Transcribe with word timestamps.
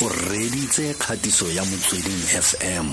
o 0.00 0.08
reditse 0.08 0.94
kgatiso 0.94 1.50
ya 1.50 1.64
motsweding 1.64 2.22
fm 2.42 2.86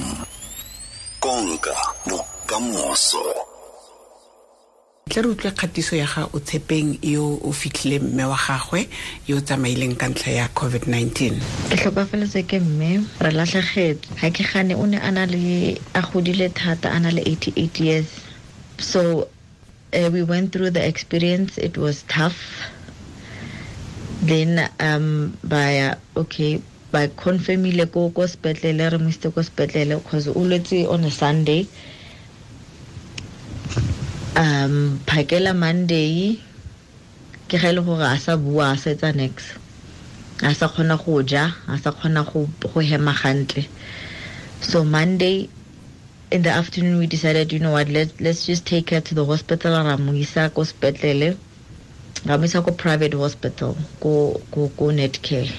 konka 1.19 1.75
bokamoso. 2.09 3.21
Tle 5.09 5.21
re 5.21 5.29
utlwe 5.29 5.51
kgatiso 5.51 5.95
ya 5.95 6.07
ga 6.07 6.25
o 6.33 6.39
tshepeng 6.39 6.97
yo 7.05 7.37
o 7.43 7.51
fitlhile 7.53 7.99
mme 7.99 8.25
wa 8.25 8.37
gagwe 8.37 8.89
yo 9.27 9.37
o 9.37 9.41
tsamaileng 9.41 9.93
ka 9.93 10.09
ntlha 10.09 10.31
ya 10.31 10.47
covid-19 10.57 11.37
ke 11.69 11.77
tlhokafaletse 11.77 12.41
ke 12.49 12.57
mme 12.59 13.05
re 13.21 13.31
latlhegetse 13.37 14.09
ga 14.17 14.29
ke 14.33 14.41
gane 14.41 14.73
o 14.73 14.85
ne 14.89 14.97
a 14.97 15.11
na 15.11 15.29
le 15.29 15.77
a 15.93 16.01
godile 16.01 16.49
thata 16.49 16.89
a 16.89 16.99
na 16.99 17.13
le 17.13 17.21
88 17.21 17.85
years. 17.85 18.09
So 18.81 19.29
uh, 19.93 20.09
we 20.09 20.23
went 20.23 20.51
through 20.51 20.73
the 20.73 20.81
experience. 20.81 21.59
It 21.61 21.77
was 21.77 22.01
tough. 22.09 22.65
Then 24.25 24.57
um 24.81 25.37
by 25.45 25.93
okay 26.17 26.65
by 26.95 27.11
confirmile 27.19 27.85
ko 27.91 28.07
ko 28.15 28.23
sepetlele 28.23 28.87
re 28.87 28.97
mo 29.03 29.11
isitse 29.11 29.27
ko 29.35 29.43
sepetlele 29.43 29.99
because 29.99 30.31
o 30.31 30.39
lwetse 30.39 30.87
on 30.87 31.03
a 31.03 31.11
sunday. 31.11 31.67
Um 34.39 34.99
phakela 35.03 35.51
monday 35.51 36.39
ke 37.51 37.59
ga 37.59 37.69
e 37.71 37.75
le 37.75 37.81
gore 37.83 38.07
a 38.07 38.15
sa 38.15 38.39
bua 38.39 38.71
a 38.71 38.77
sa 38.79 38.95
etsa 38.95 39.11
nex 39.11 39.51
a 40.43 40.55
sa 40.55 40.71
kgona 40.71 40.95
go 41.03 41.19
ja 41.33 41.51
a 41.67 41.75
sa 41.83 41.91
kgona 41.91 42.23
go 42.31 42.47
go 42.63 42.79
hema 42.79 43.11
gantle. 43.11 43.67
So 44.63 44.87
monday 44.87 45.49
in 46.31 46.41
the 46.47 46.49
afternoon 46.49 46.97
we 46.99 47.07
decided 47.07 47.51
you 47.53 47.59
know 47.59 47.71
what 47.71 47.89
let, 47.89 48.09
let's 48.19 48.45
just 48.45 48.65
take 48.65 48.89
her 48.89 49.01
to 49.01 49.13
the 49.15 49.25
hospital 49.25 49.83
ra 49.83 49.97
mo 49.97 50.15
isa 50.15 50.49
ko 50.49 50.63
sepetlele 50.63 51.35
ra 52.25 52.37
mo 52.39 52.43
isa 52.47 52.63
ko 52.63 52.71
private 52.71 53.13
hospital 53.13 53.75
ko 53.99 54.39
ko 54.51 54.71
ko 54.79 54.95
netcare 54.95 55.51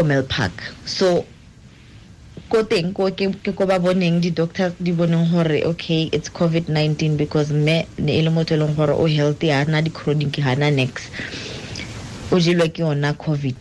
ko 0.00 0.08
Milpark. 0.08 0.56
So 0.88 1.28
ko 2.48 2.64
teng 2.64 2.96
ko 2.96 3.12
ke 3.12 3.52
ko 3.52 3.68
ba 3.68 3.76
boneng 3.76 4.24
di-doctors 4.24 4.72
di 4.80 4.96
boneng 4.96 5.28
gore 5.28 5.60
okay 5.68 6.08
it's 6.08 6.32
covid-19 6.32 7.20
because 7.20 7.52
mme 7.52 7.84
ne 8.00 8.12
e 8.16 8.20
le 8.24 8.32
motho 8.32 8.56
e 8.56 8.58
leng 8.58 8.72
gore 8.72 8.96
o 8.96 9.04
healthy 9.04 9.52
ha 9.52 9.68
na 9.68 9.84
di-chronic 9.84 10.40
ha 10.40 10.56
na 10.56 10.72
nex. 10.72 11.12
O 12.32 12.40
jelwa 12.40 12.72
ke 12.72 12.80
yona 12.80 13.12
covid 13.12 13.60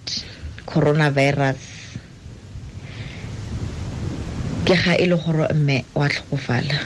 coronavirus. 0.64 1.60
Ke 4.64 4.80
ga 4.80 4.96
e 4.96 5.12
le 5.12 5.20
gore 5.20 5.52
mme 5.52 5.84
wa 5.92 6.08
tlhokofala. 6.08 6.80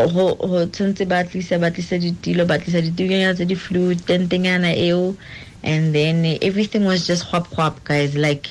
Go 0.00 0.38
tshwanetse 0.70 1.02
ba 1.04 1.26
tlisa 1.26 1.58
ba 1.58 1.74
tlisa 1.74 1.98
ditilo 1.98 2.46
ba 2.46 2.62
tlisa 2.62 2.78
ditunyana 2.78 3.34
tse 3.34 3.44
di 3.44 3.58
flu 3.58 3.92
tentenyana 4.06 4.70
eo 4.70 5.18
and 5.62 5.94
then 5.94 6.38
everything 6.42 6.84
was 6.84 7.06
just 7.06 7.24
hwap 7.26 7.46
hwap 7.48 7.84
guys 7.84 8.16
like 8.16 8.48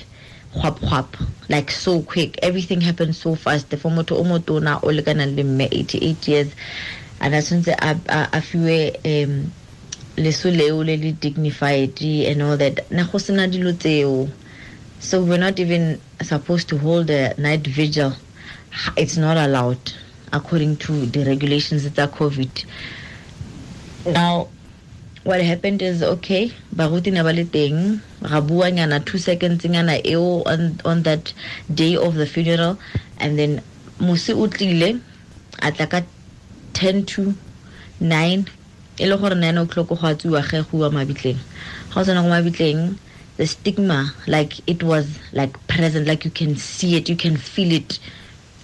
hwap 0.54 0.80
hwap 0.80 1.08
like 1.50 1.72
so 1.72 2.02
quick. 2.02 2.40
Everything 2.44 2.82
happened 2.82 3.16
so 3.16 3.36
fast. 3.36 3.70
For 3.70 3.90
motho 3.92 4.18
o 4.18 4.24
motona 4.24 4.82
o 4.84 4.88
lekanang 4.88 5.36
le 5.36 5.44
mme 5.44 5.68
88 5.72 6.28
years. 6.28 6.48
And 7.22 7.34
a 7.34 7.40
tshwanetse 7.40 7.76
a 8.08 8.42
fiwe 8.42 9.24
um 9.26 9.52
leso 10.18 10.56
leo 10.56 10.78
le 10.84 10.98
le 10.98 11.12
dignified 11.12 12.02
and 12.02 12.42
all 12.42 12.58
that. 12.58 12.90
Na 12.92 13.06
go 13.06 13.18
so 15.02 15.24
we're 15.24 15.38
not 15.38 15.60
even 15.60 16.00
supposed 16.22 16.68
to 16.70 16.78
hold 16.78 17.10
a 17.10 17.34
night 17.40 17.66
vigil. 17.66 18.14
It's 18.98 19.18
not 19.18 19.38
allowed 19.38 19.94
according 20.32 20.78
to 20.78 21.06
the 21.06 21.24
regulations 21.26 21.86
of 21.86 21.96
the 21.96 22.08
covid. 22.08 22.66
Now 24.06 24.50
what 25.24 25.42
happened 25.42 25.82
is 25.82 26.02
okay 26.02 26.52
baruti 26.76 27.12
ne 27.12 27.22
ba 27.22 27.34
le 27.34 27.44
teng 27.44 28.02
nyana 28.24 29.06
two 29.06 29.18
seconds 29.18 29.64
nyana 29.66 30.00
eo 30.06 30.44
on, 30.46 30.80
on 30.86 31.04
that 31.04 31.34
day 31.74 31.96
of 31.96 32.16
the 32.16 32.26
funeral. 32.26 32.80
And 33.18 33.38
then 33.38 33.62
mosi 34.00 34.34
o 34.34 34.48
tlile 34.48 35.02
a 35.62 36.04
10 36.74 37.06
to 37.06 37.36
9 38.00 38.48
e 38.98 39.06
gore 39.06 39.36
9 39.36 39.58
o'clock 39.58 39.88
go 39.90 39.96
a 39.96 40.16
ge 40.16 40.24
go 40.72 40.78
wa 40.78 40.90
mabitleng. 40.90 41.38
Ga 41.94 42.00
o 42.00 42.04
tsena 42.04 42.24
go 42.24 42.30
mabitleng 42.30 42.98
the 43.40 43.48
stigma 43.48 44.14
like 44.28 44.60
it 44.68 44.84
was 44.84 45.18
like 45.32 45.56
present 45.68 46.06
like 46.06 46.26
you 46.26 46.32
can 46.32 46.58
see 46.58 46.98
it 46.98 47.08
you 47.08 47.16
can 47.16 47.38
feel 47.38 47.72
it 47.72 47.98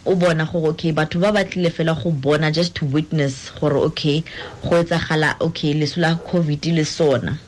o 0.05 0.15
bona 0.15 0.45
gore 0.45 0.69
okay 0.69 0.91
batho 0.91 1.19
ba 1.19 1.31
batlile 1.31 1.69
fela 1.69 1.93
go 2.01 2.11
bona 2.11 2.51
just 2.51 2.75
to 2.75 2.85
witness 2.85 3.51
gore 3.59 3.77
okay 3.77 4.23
go 4.63 4.83
etsagala 4.83 5.35
okay 5.41 5.73
leso 5.73 6.01
la 6.01 6.15
covid 6.15 6.65
le 6.65 6.85
sona. 6.85 7.39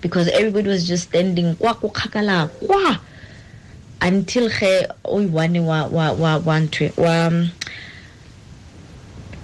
Because 0.00 0.28
everybody 0.28 0.68
was 0.68 0.86
just 0.86 1.08
standing 1.08 1.54
kwa 1.56 1.74
go 1.74 1.88
kgakala 1.88 2.48
kwa 2.48 3.00
until 4.00 4.48
ge 4.48 4.86
o 5.04 5.20
iwane 5.20 5.60
wa 5.60 5.86
wa 5.86 6.12
wa 6.12 6.36
wa 6.38 6.60
ntwe 6.60 6.92
wa 6.96 7.30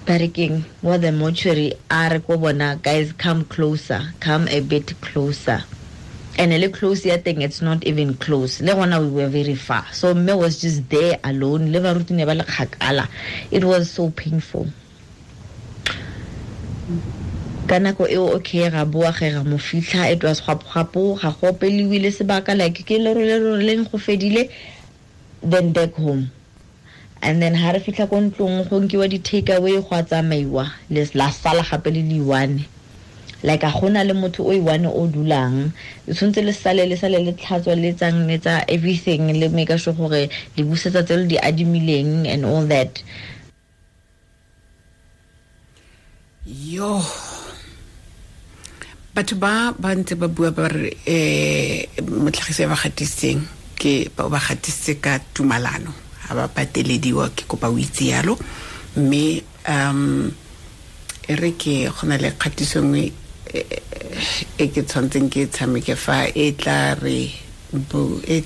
berekeng 0.05 0.63
wa 0.83 0.97
the 0.97 1.11
mortuary 1.11 1.73
a 1.89 2.09
re 2.09 2.19
ko 2.19 2.37
bona 2.37 2.75
guys 2.83 3.13
come 3.17 3.45
closer 3.45 4.13
come 4.19 4.47
a 4.49 4.59
bit 4.61 4.93
closer 5.01 5.63
and 6.37 6.51
little 6.51 6.71
close 6.71 7.05
ya 7.05 7.17
thing 7.17 7.41
it's 7.41 7.61
not 7.61 7.85
even 7.85 8.15
close. 8.15 8.61
Le 8.61 8.73
gona 8.73 8.99
we 8.99 9.09
were 9.09 9.27
very 9.27 9.55
far. 9.55 9.85
So 9.91 10.13
mme 10.13 10.37
was 10.37 10.61
just 10.61 10.89
there 10.89 11.19
alone. 11.23 11.71
Le 11.71 11.79
baruti 11.79 12.11
ne 12.11 12.25
ba 12.25 12.33
le 12.33 12.43
kgakala. 12.43 13.07
It 13.51 13.63
was 13.63 13.91
so 13.91 14.09
painful. 14.09 14.67
Ka 17.67 17.75
nako 17.75 18.09
eo 18.09 18.35
okay 18.35 18.69
ga 18.69 18.83
boa 18.85 19.11
ge 19.11 19.31
ga 19.31 19.43
mo 19.43 19.57
fitlha 19.57 20.11
it 20.11 20.23
was 20.23 20.41
gwapo 20.41 21.19
ga 21.21 21.31
go 21.31 21.51
opeliwe 21.51 22.01
le 22.01 22.09
sebaka 22.11 22.57
like 22.57 22.83
ke 22.85 22.97
le 22.99 23.13
role 23.13 23.57
le 23.57 23.63
leng 23.63 23.89
go 23.89 23.97
fedile 23.97 24.49
then 25.41 25.71
back 25.71 25.93
home. 25.93 26.31
And 27.21 27.41
then 27.41 27.53
ha 27.53 27.71
re 27.71 27.79
fitlha 27.79 28.09
ko 28.09 28.19
ntlong 28.19 28.69
go 28.69 28.81
nkiwa 28.81 29.09
di-take 29.09 29.49
away 29.49 29.79
go 29.79 29.87
a 29.91 30.03
tsamaiwa. 30.03 30.71
La 30.89 31.29
sala 31.29 31.61
gape 31.63 31.93
le 31.93 32.01
le 32.01 32.21
one 32.21 32.65
like 33.43 33.63
a 33.63 33.69
gona 33.69 34.03
le 34.07 34.13
motho 34.15 34.47
o 34.47 34.51
e 34.51 34.59
one 34.59 34.87
o 34.87 35.07
dulang. 35.07 35.71
Le 36.07 36.13
tshwanetse 36.15 36.41
le 36.41 36.53
sale 36.55 36.87
le 36.87 36.95
sale 36.95 37.19
le 37.19 37.33
tlhatswa 37.35 37.75
le 37.75 37.93
tsang 37.93 38.25
le 38.27 38.39
tsa 38.39 38.63
everything 38.67 39.35
le 39.39 39.49
make 39.49 39.75
sure 39.77 39.93
gore 39.93 40.29
le 40.57 40.61
busetsa 40.63 41.03
tse 41.03 41.17
le 41.17 41.27
di 41.27 41.37
adimileng 41.37 42.25
and 42.27 42.45
all 42.45 42.65
that. 42.65 43.03
Yo. 46.47 47.03
Batho 49.13 49.35
ba 49.37 49.75
ba 49.77 49.93
ntse 49.93 50.15
ba 50.15 50.27
bua 50.27 50.51
ba 50.51 50.67
re 50.71 50.89
um 52.01 52.23
motlhagisi 52.25 52.65
ba 52.65 52.79
gatisitseng 52.79 53.43
ke 53.75 54.09
ba 54.15 54.39
gatisitse 54.39 54.97
ka 55.03 55.19
tumalano. 55.35 55.91
Ga 56.27 56.33
ba 56.33 56.47
patelediwa 56.47 57.29
ke 57.35 57.43
kopa 57.43 57.67
o 57.67 57.77
itse 57.77 58.07
yalo. 58.09 58.39
Mme 58.95 59.43
um 59.67 60.31
e 61.27 61.35
re 61.35 61.51
ke 61.59 61.91
go 61.91 62.03
na 62.07 62.17
le 62.17 62.31
kgatiso 62.35 62.81
nngwe 62.81 63.22
e 63.53 64.67
ke 64.73 64.81
tshwantseng 64.81 65.29
ke 65.29 65.47
tshameke 65.49 65.95
fa 65.95 66.25
e 66.33 66.51
tla 66.57 66.95
re 66.97 67.29
e 68.27 68.41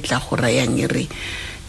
tla 0.00 0.18
go 0.20 0.36
rayang 0.36 0.78
e 0.80 0.86
re 0.86 1.04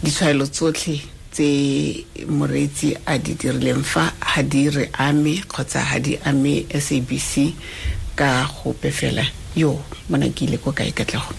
ditshwaelo 0.02 0.46
tsotlhe 0.48 1.00
tse 1.34 2.04
moreetsi 2.28 2.94
a 3.06 3.18
di 3.18 3.34
dirileng 3.34 3.82
fa 3.82 4.12
ga 4.20 4.42
di 4.42 4.68
re 4.70 4.88
ame 4.92 5.40
kgotsa 5.44 5.82
ga 5.82 5.98
di 5.98 6.16
ame 6.24 6.64
sabc 6.68 7.52
ka 8.14 8.46
gope 8.46 8.90
fela. 8.90 9.24
Yo 9.56 9.78
mona 10.08 10.28
ke 10.30 10.46
ile 10.46 10.58
ko 10.58 10.72
kae 10.72 10.92
katlego? 10.92 11.34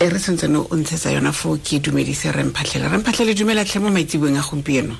E 0.00 0.08
re 0.08 0.18
tshwantsene 0.18 0.56
o 0.56 0.76
ntshetsa 0.76 1.12
yona 1.12 1.32
foo 1.32 1.58
ke 1.58 1.80
dumedise 1.80 2.30
remphatlhele 2.32 2.88
remphatlhele 2.88 3.34
dumela 3.34 3.64
tlhe 3.64 3.80
mo 3.80 3.90
maitsiboeng 3.90 4.38
a 4.38 4.42
gompieno. 4.42 4.94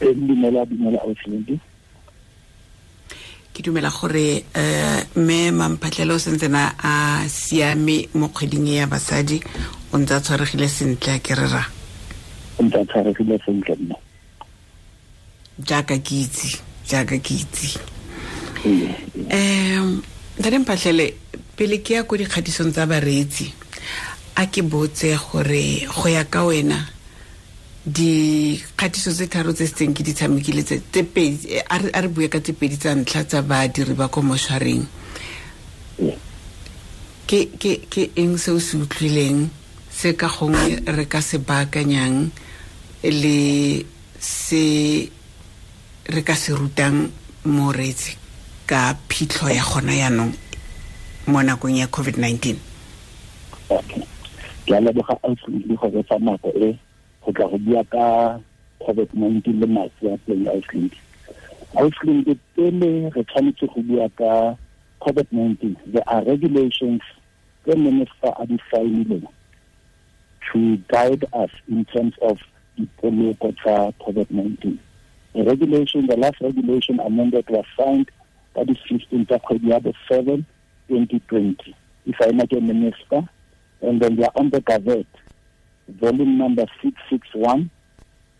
Dumela 0.00 0.64
dumela 0.66 0.98
ke 3.60 3.68
dumela 3.68 3.90
gore 3.90 4.44
um 4.56 5.22
mme 5.22 5.52
mamphatlhele 5.52 6.14
o 6.14 6.18
sentsena 6.18 6.72
a 6.80 7.28
siame 7.28 8.08
mo 8.14 8.28
kgweding 8.28 8.68
e 8.68 8.74
ya 8.80 8.86
basadi 8.86 9.40
o 9.92 9.98
ntse 9.98 10.14
a 10.14 10.20
tshwaregile 10.20 10.68
sentle 10.68 11.12
a 11.12 11.18
ke 11.20 11.34
re 11.36 11.46
ra? 11.46 11.64
O 12.58 12.64
ntse 12.64 12.80
a 12.80 12.84
tshwaregile 12.88 13.36
sentle 13.44 13.76
nna. 13.76 13.96
Jaaka 15.60 15.98
ke 16.00 16.14
itse 16.24 16.56
jaaka 16.88 17.20
ke 17.20 17.34
itse. 17.36 17.76
Um 18.64 20.00
ntate 20.40 20.58
mphatlhele 20.58 21.12
pele 21.56 21.82
ke 21.84 22.00
ya 22.00 22.04
ko 22.08 22.16
dikgatisong 22.16 22.72
tsa 22.72 22.88
bareetsi 22.88 23.52
a 24.40 24.46
ke 24.48 24.64
botse 24.64 25.12
gore 25.20 25.84
go 25.84 26.08
ya 26.08 26.24
ka 26.24 26.48
wena 26.48 26.80
dikgatiso 27.86 29.10
tse 29.12 29.26
tharo 29.26 29.52
tse 29.52 29.66
setseng 29.66 29.94
ke 29.96 30.02
di 30.04 30.12
tshamekile 30.12 30.62
a 31.68 32.00
re 32.00 32.08
bue 32.08 32.28
ka 32.28 32.40
tse 32.40 32.52
pedi 32.52 32.76
tsa 32.76 32.94
ntlha 32.94 33.24
tsa 33.24 33.42
badiri 33.42 33.94
ba 33.94 34.08
ko 34.08 34.20
mošwareng. 34.22 34.84
Ke 37.26 38.02
eng 38.16 38.36
se 38.36 38.50
o 38.52 38.58
se 38.58 38.76
utlwileng? 38.76 39.48
Se 39.90 40.12
ka 40.12 40.28
gongwe 40.28 40.82
re 40.86 41.04
ka 41.08 41.20
se 41.20 41.38
baakanyang 41.38 42.30
le 43.02 43.38
se 44.20 45.08
re 46.04 46.22
ka 46.22 46.34
se 46.34 46.52
rutang 46.52 47.08
moreetsi 47.44 48.12
ka 48.66 48.94
phitlho 49.08 49.48
ya 49.48 49.64
gona 49.64 49.94
yaanong 49.96 50.32
mo 51.26 51.40
nakong 51.42 51.80
ya 51.80 51.88
covid-19 51.88 52.54
ke 54.66 54.72
a 54.76 54.80
leboga 54.84 55.16
ausley 55.24 55.64
go 55.74 55.88
betsa 55.88 56.18
nako 56.20 56.52
e 56.54 56.76
go 57.24 57.32
tla 57.32 57.48
go 57.48 57.58
bua 57.58 57.84
ka 57.84 58.06
covid-19 58.86 59.60
le 59.60 59.66
matsi 59.66 60.08
a 60.12 60.16
teng 60.26 60.46
ausley 61.80 62.24
ke 62.24 62.34
pele 62.56 63.10
re 63.14 63.22
tshwanetse 63.24 63.66
go 63.74 63.82
bua 63.82 64.08
ka 64.20 64.56
covid-19 65.00 65.76
there 65.92 66.08
are 66.08 66.24
regulations 66.24 67.02
tse 67.64 67.76
minister 67.76 68.32
a 68.38 68.46
di 68.46 68.58
saenileng 68.70 69.28
to 70.52 70.76
guide 70.88 71.24
us 71.32 71.50
in 71.68 71.84
terms 71.84 72.14
of 72.22 72.38
the 72.76 72.86
poloko 73.00 73.54
tsa 73.56 73.92
covid-19. 74.00 74.78
The 75.34 75.44
regulation 75.44 76.06
the 76.06 76.16
last 76.16 76.40
regulation 76.40 76.98
amended 77.00 77.48
was 77.48 77.64
signed 77.78 78.10
the 78.54 78.62
15th 78.64 79.28
tsa 79.28 79.38
kgwedi 79.38 79.70
ya 79.70 79.80
bo 79.80 79.92
7 80.08 80.42
2020 80.88 81.74
if 82.06 82.16
I 82.20 82.30
not 82.32 82.52
a 82.52 82.60
minister 82.60 83.28
and 83.80 84.00
then 84.02 84.16
they 84.16 84.24
are 84.24 84.32
on 84.34 84.50
the 84.50 84.60
gazette 84.60 85.06
volume 85.98 86.38
number 86.38 86.66
661 86.82 87.70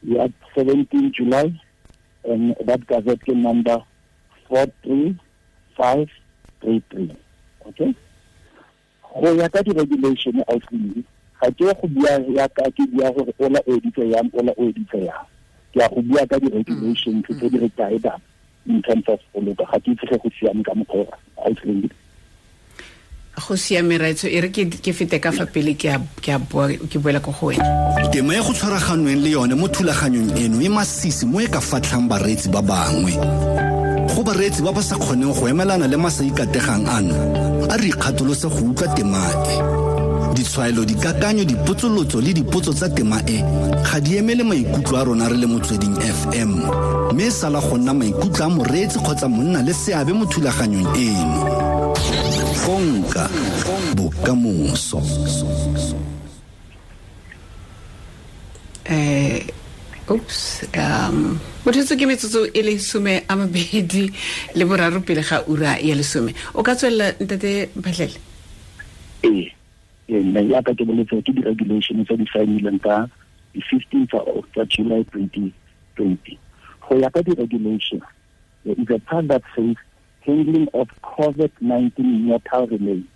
we 0.07 0.19
are 0.19 0.31
17 0.55 1.13
July 1.13 1.53
and 2.25 2.57
that 2.65 2.87
gazette 2.87 3.29
number 3.29 3.83
43533 4.49 7.17
okay? 7.67 7.95
Go 9.21 9.35
di-regulation 9.63 10.43
outline 10.49 11.05
ga 11.41 11.49
ke 11.51 11.73
go 11.81 11.89
bua 11.89 12.21
ke 12.21 12.37
go 15.89 16.03
bua 16.03 16.27
ka 16.29 16.39
di-regulations 16.39 17.25
tse 17.25 17.49
di 17.49 17.59
re 17.59 17.71
in 18.67 18.83
terms 18.83 19.09
of 19.09 19.21
poloko 19.33 19.65
ga 19.65 19.79
ke 19.81 19.97
go 19.97 20.31
siame 20.39 20.63
ka 20.63 20.75
mokgwa 20.77 21.17
go 23.41 23.57
siame 23.57 23.99
raitso 23.99 24.29
e 24.29 24.41
re 24.41 24.51
ke 24.51 24.93
fete 24.93 25.21
ka 25.21 25.33
fa 25.33 25.47
pele 25.47 25.75
ke 25.75 26.99
boela 27.01 27.21
ko 27.21 27.33
go 27.33 27.47
wena. 27.49 27.65
Tema 28.13 28.35
e 28.35 28.41
go 28.41 28.53
tshwaraganweng 28.53 29.23
le 29.23 29.31
yone 29.31 29.55
mo 29.55 29.69
thulaganyong 29.69 30.37
eno 30.37 30.61
e 30.61 30.69
masisi 30.69 31.27
mo 31.27 31.41
e 31.41 31.47
ka 31.47 31.61
fatlhang 31.61 32.09
bareetsi 32.09 32.49
ba 32.53 32.63
bangwe. 32.63 33.13
Go 34.15 34.23
bareetsi 34.23 34.63
ba 34.63 34.73
ba 34.73 34.83
sa 34.83 34.97
kgoneng 34.97 35.33
go 35.33 35.49
emelana 35.49 35.89
le 35.89 35.97
masa 35.97 36.23
ikategang 36.25 36.87
ano 36.87 37.15
a 37.71 37.77
re 37.77 37.89
ikgatolose 37.89 38.49
go 38.49 38.71
utlwa 38.71 38.89
tema 38.95 39.19
e 39.47 39.81
ditshwaelo 40.35 40.85
dikakanyo 40.85 41.45
dipotsolotso 41.45 42.21
le 42.21 42.33
dipotso 42.33 42.73
tsa 42.73 42.89
tema 42.89 43.21
e 43.27 43.45
ga 43.85 44.01
di 44.01 44.17
emele 44.17 44.43
maikutlo 44.43 44.99
a 44.99 45.05
rona 45.05 45.29
re 45.29 45.37
le 45.37 45.47
motsweding 45.47 45.97
fm 46.01 46.65
mme 47.13 47.27
e 47.27 47.31
sala 47.31 47.61
go 47.61 47.77
nna 47.77 47.95
maikutlo 47.95 48.45
a 48.45 48.49
moreetsi 48.49 48.99
kgotsa 48.99 49.29
monna 49.29 49.63
le 49.63 49.73
seabe 49.73 50.13
mo 50.13 50.25
thulaganyong 50.27 50.97
eno 50.97 51.70
konka 52.71 53.27
bokamoso. 53.99 55.03
Eh 58.87 59.43
oops 60.07 60.63
um 60.79 61.39
mothetso 61.67 61.99
ke 61.99 62.07
metsotso 62.07 62.47
e 62.55 62.63
le 62.63 62.79
some 62.79 63.27
a 63.27 63.35
mabedi 63.35 64.07
le 64.55 64.65
boraro 64.65 65.03
pele 65.03 65.23
ga 65.23 65.43
ura 65.51 65.83
ya 65.83 65.95
lesome. 65.99 66.31
O 66.55 66.63
ka 66.63 66.75
tswelela 66.79 67.11
ntate 67.19 67.71
mphatlhele 67.75 68.19
ee 69.27 69.51
nna 70.09 70.41
yaka 70.55 70.75
ke 70.75 70.87
boletse 70.87 71.19
ke 71.27 71.35
di-regulation 71.35 72.07
tse 72.07 72.15
di 72.23 72.27
saenileng 72.31 72.79
ka 72.79 73.11
di-fifteen 73.55 74.07
tsa 74.07 74.63
july 74.71 75.03
twenty 75.11 75.51
twenty. 75.99 76.39
Go 76.87 76.95
ya 76.95 77.11
ka 77.11 77.19
di-regulation 77.23 77.99
is 78.63 78.91
a 78.95 78.99
plan 79.11 79.27
that 79.27 79.43
says 79.59 79.75
handling 80.21 80.69
of 80.75 80.89
COVID-19 81.03 81.99
mortal 81.99 82.67
remain. 82.67 83.07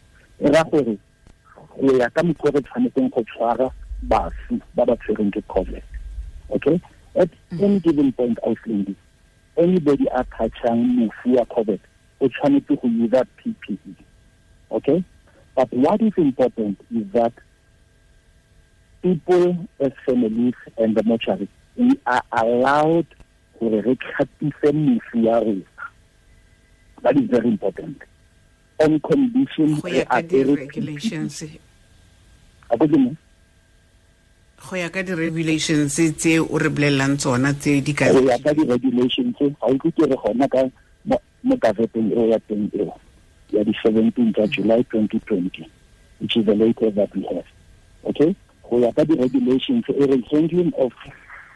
E 0.41 0.49
ra 0.51 0.65
gore 0.65 0.99
go 1.81 1.97
ya 1.97 2.09
ka 2.11 2.23
mokgwa 2.23 2.51
re 2.55 2.61
tshwanetseng 2.61 3.11
go 3.11 3.23
tshwara 3.23 3.71
bafu 4.09 4.61
ba 4.75 4.85
ba 4.87 4.97
COVID 4.97 5.83
okay? 6.51 6.81
At 7.17 7.31
any 7.53 7.81
given 7.81 8.12
point 8.12 8.39
outlanding 8.47 8.97
anybody 9.56 10.06
a 10.15 10.25
touchang 10.25 10.85
mofu 10.97 11.37
wa 11.37 11.45
COVID 11.45 11.81
o 12.21 12.29
tshwanetse 12.29 12.81
go 12.81 12.89
use 12.89 13.25
PPE 13.39 13.97
okay? 14.71 15.05
But 15.55 15.73
what 15.73 16.03
is 16.03 16.12
important 16.17 16.81
is 16.95 17.07
that 17.12 17.33
people 19.03 19.69
as 19.81 19.93
families 20.07 20.55
and 20.79 20.97
the 20.97 21.03
mortuary 21.05 21.49
we 21.77 21.99
are 22.07 22.23
allowed 22.33 23.07
gore 23.61 23.83
re 23.83 23.95
tlhapise 23.97 24.73
mofu 24.73 25.19
ya 25.25 25.41
rona 25.41 25.74
that 27.05 27.17
is 27.17 27.29
very 27.29 27.49
important. 27.49 28.01
On 28.81 28.99
condition 29.01 29.79
go 29.79 29.89
ya 29.89 30.05
ka 30.05 30.21
di-regulations. 30.21 31.45
go 32.75 32.87
go 34.65 34.77
ya 34.77 34.89
ka 34.89 35.05
di-regulations 35.05 35.95
tse 35.95 36.41
o 36.41 36.59
re 36.59 36.69
bolelelang 36.73 37.21
tsona 37.21 37.53
tse 37.53 37.85
di 37.85 37.93
ka 37.93 38.09
go 38.11 38.25
ya 38.25 38.41
ka 38.41 38.56
di-regulations 38.56 39.37
ga 39.37 39.69
o 39.69 39.77
ke 39.77 39.93
re 40.09 40.17
gona 40.17 40.49
ka 40.49 40.65
mo 41.05 41.55
gazeteng 41.61 42.09
eo 42.11 42.33
ya 42.33 42.41
teng 42.49 42.73
eo 42.73 42.97
ya 43.53 43.61
di-seventeen 43.62 44.33
tsa 44.33 44.49
july 44.49 44.81
twenty 44.89 45.21
twenty 45.29 45.69
which 46.19 46.37
is 46.41 46.47
the 46.49 46.57
latest 46.57 46.97
that 46.97 47.12
we 47.15 47.23
have. 47.29 47.45
Okay? 48.09 48.35
Go 48.65 48.81
ya 48.81 48.91
ka 48.97 49.05
di-regulations 49.05 49.85
e 49.93 50.03
re 50.09 50.19
handling 50.33 50.73
of 50.81 50.91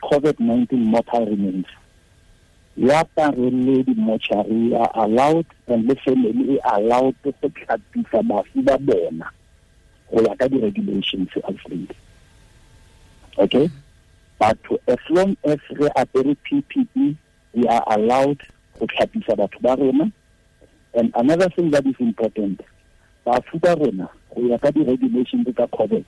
covid-19 0.04 0.76
mortal 0.78 1.26
remains 1.26 1.66
ya 2.78 3.04
pareledi 3.04 3.94
mortuary 3.96 4.74
are 4.74 4.90
allowed 4.94 5.46
and 5.66 5.88
le 5.88 5.94
family 5.96 6.54
e 6.54 6.58
allowed 6.62 7.14
go 7.24 7.32
tlhapisa 7.32 8.22
bafu 8.22 8.62
ba 8.62 8.78
bona 8.78 9.30
go 10.10 10.22
ya 10.22 10.34
ka 10.36 10.48
di-regulations 10.48 11.28
alfred 11.44 11.94
okay? 13.36 13.70
But 14.38 14.58
as 14.86 14.98
long 15.10 15.36
as 15.44 15.58
re 15.70 15.88
apere 15.96 16.36
PPE 16.46 17.16
we 17.54 17.66
are 17.66 17.82
allowed 17.90 18.38
go 18.78 18.86
tlhapisa 18.86 19.34
batho 19.34 19.60
ba 19.60 19.74
rona. 19.76 20.12
And 20.94 21.12
another 21.16 21.48
thing 21.50 21.70
that 21.72 21.84
is 21.84 21.96
important 21.98 22.60
bafu 23.26 23.60
ba 23.60 23.74
rona 23.74 24.08
go 24.34 24.46
ya 24.46 24.58
ka 24.58 24.70
di-regulations 24.70 25.46
tsa 25.54 25.66
covid 25.66 26.04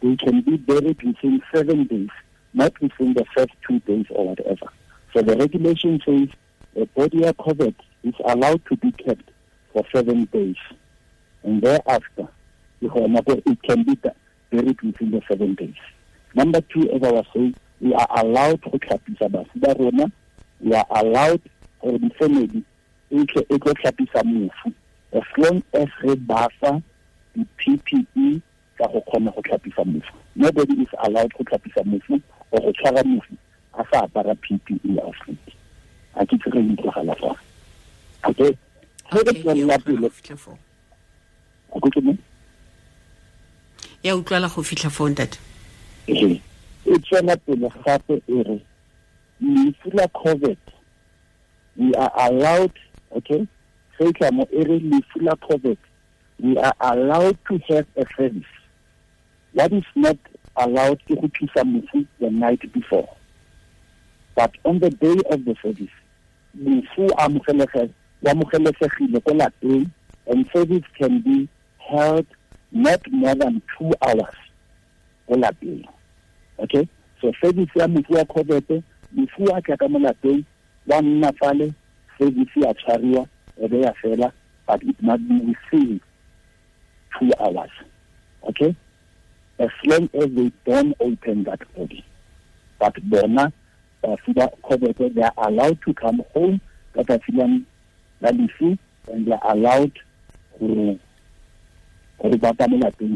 they 0.00 0.16
can 0.16 0.40
be 0.40 0.56
buried 0.56 1.02
within 1.02 1.42
seven 1.52 1.84
days 1.84 2.08
not 2.54 2.72
within 2.80 3.12
the 3.12 3.24
first 3.36 3.52
two 3.68 3.78
days 3.80 4.06
or 4.08 4.28
whatever 4.28 4.72
so 5.12 5.22
the 5.22 5.36
regulation 5.36 6.00
says 6.04 6.28
a 6.76 6.86
body 6.86 7.22
covered 7.44 7.74
is 8.04 8.14
allowed 8.24 8.64
to 8.66 8.76
be 8.76 8.92
kept 8.92 9.28
for 9.72 9.84
seven 9.92 10.24
days. 10.26 10.56
And 11.42 11.62
thereafter, 11.62 12.28
it 12.80 13.62
can 13.62 13.82
be 13.84 13.98
buried 14.50 14.82
within 14.82 15.10
the 15.10 15.22
seven 15.28 15.54
days. 15.54 15.74
Number 16.34 16.60
two, 16.60 16.90
as 16.90 17.02
I 17.02 17.10
was 17.10 17.26
saying, 17.34 17.54
we 17.80 17.94
are 17.94 18.06
allowed 18.10 18.62
to 18.62 18.70
tlhapisa 18.70 19.28
bafuda 19.28 19.78
rona 19.78 20.12
we 20.60 20.74
are 20.74 20.86
allowed 20.90 21.40
gore 21.80 21.98
the 21.98 22.10
family 22.18 22.62
e 23.10 23.24
tlo 23.24 23.74
tlhapisa 23.74 24.22
mofu 24.22 24.72
as 25.12 25.22
long 25.38 25.62
as 25.72 25.88
re 26.02 26.14
bafa 26.14 26.82
the 27.34 27.46
PPE 27.56 28.42
tsa 28.76 28.88
go 28.92 29.00
kgona 29.00 29.34
go 29.34 29.40
tlhapisa 29.40 29.84
mofu 29.84 30.12
nobody 30.36 30.82
is 30.82 30.88
allowed 31.02 31.32
go 31.32 31.44
tlhapisa 31.44 31.82
mofu 31.84 32.20
or 32.50 32.60
go 32.60 32.72
tshwara 32.72 33.02
mofu 33.02 33.34
a 33.80 33.84
sa 33.90 34.04
apara 34.04 34.34
PPE 34.34 34.98
a 36.14 36.26
ke 36.26 36.36
tsere 36.38 36.62
di 36.62 36.74
tlogala 36.76 37.14
fa 37.20 37.30
okay 38.28 38.52
ge 39.12 39.22
re 39.24 39.32
tswelela 39.40 39.78
pele 39.84 40.06
a 40.06 41.78
go 41.80 41.90
ke 41.90 42.00
mo 42.00 42.16
ya 44.02 44.16
utlwala 44.16 44.48
go 44.48 44.62
fitlha 44.62 44.90
fo 44.90 45.08
ntate. 45.08 45.38
E 46.06 46.98
tswela 47.04 47.36
pele 47.36 47.68
gape 47.84 48.22
e 48.28 48.42
re 48.42 48.60
lefu 49.40 49.90
la 49.92 50.06
covid 50.08 50.58
we 51.76 51.94
are 51.94 52.12
allowed 52.26 52.72
okay? 53.16 53.46
Ge 53.98 54.12
tla 54.12 54.32
mo 54.32 54.48
e 54.52 54.64
re 54.64 54.78
lefu 54.80 55.20
la 55.20 55.36
covid 55.36 55.78
we 56.40 56.56
are 56.58 56.74
allowed 56.80 57.36
to 57.48 57.58
have 57.68 57.86
a 57.96 58.04
service 58.16 58.52
what 59.52 59.72
is 59.72 59.84
not 59.94 60.16
allowed 60.56 60.98
ke 61.06 61.14
go 61.20 61.28
thusa 61.28 61.64
mofu 61.64 62.06
the 62.20 62.30
night 62.30 62.72
before 62.72 63.08
but 64.34 64.50
on 64.64 64.78
the 64.78 64.90
day 64.90 65.16
of 65.30 65.44
the 65.44 65.54
service 65.62 65.90
mofu 66.54 67.10
amogelesegile 67.18 69.20
ko 69.20 69.34
lapeng 69.34 69.86
and 70.26 70.46
service 70.52 70.84
can 70.98 71.20
be 71.20 71.48
held 71.78 72.26
not 72.72 73.00
more 73.10 73.34
than 73.34 73.62
two 73.78 73.92
hours 74.02 74.34
ko 75.26 75.34
lapeng. 75.34 75.84
Okay? 76.58 76.88
So 77.20 77.32
service 77.42 77.70
ya 77.74 77.88
mofu 77.88 78.14
wa 78.14 78.24
covid 78.24 78.82
mofu 79.14 79.56
a 79.56 79.62
tla 79.62 79.76
ka 79.76 79.88
mo 79.88 79.98
lapeng 79.98 80.44
wa 80.86 81.02
nna 81.02 81.32
fale 81.32 81.72
service 82.18 82.50
ya 82.56 82.74
tshwariwa 82.74 83.26
e 83.62 83.68
be 83.68 83.80
ya 83.80 83.92
fela 84.02 84.32
but 84.66 84.82
it 84.82 85.02
must 85.02 85.22
be 85.28 85.34
within 85.34 86.00
two 87.18 87.30
hours. 87.40 87.70
Okay? 88.48 88.74
As 89.58 89.70
long 89.84 90.08
as 90.14 90.26
they 90.34 90.52
don't 90.64 90.94
open 91.00 91.44
that 91.44 91.60
body. 91.76 92.04
But 92.78 92.94
bona 93.02 93.52
bafuda 94.02 94.48
COVID 94.62 95.14
they 95.14 95.22
are 95.22 95.34
allowed 95.48 95.78
to 95.82 95.94
come 95.94 96.22
home 96.34 96.60
ka 96.94 97.02
tsatsi 97.02 97.32
la 98.20 98.30
lefu 98.30 98.78
and 99.12 99.26
they 99.26 99.32
are 99.32 99.52
allowed 99.52 99.92
go 100.58 100.98
gore 102.20 102.36
ba 102.36 102.52
ka 102.54 102.66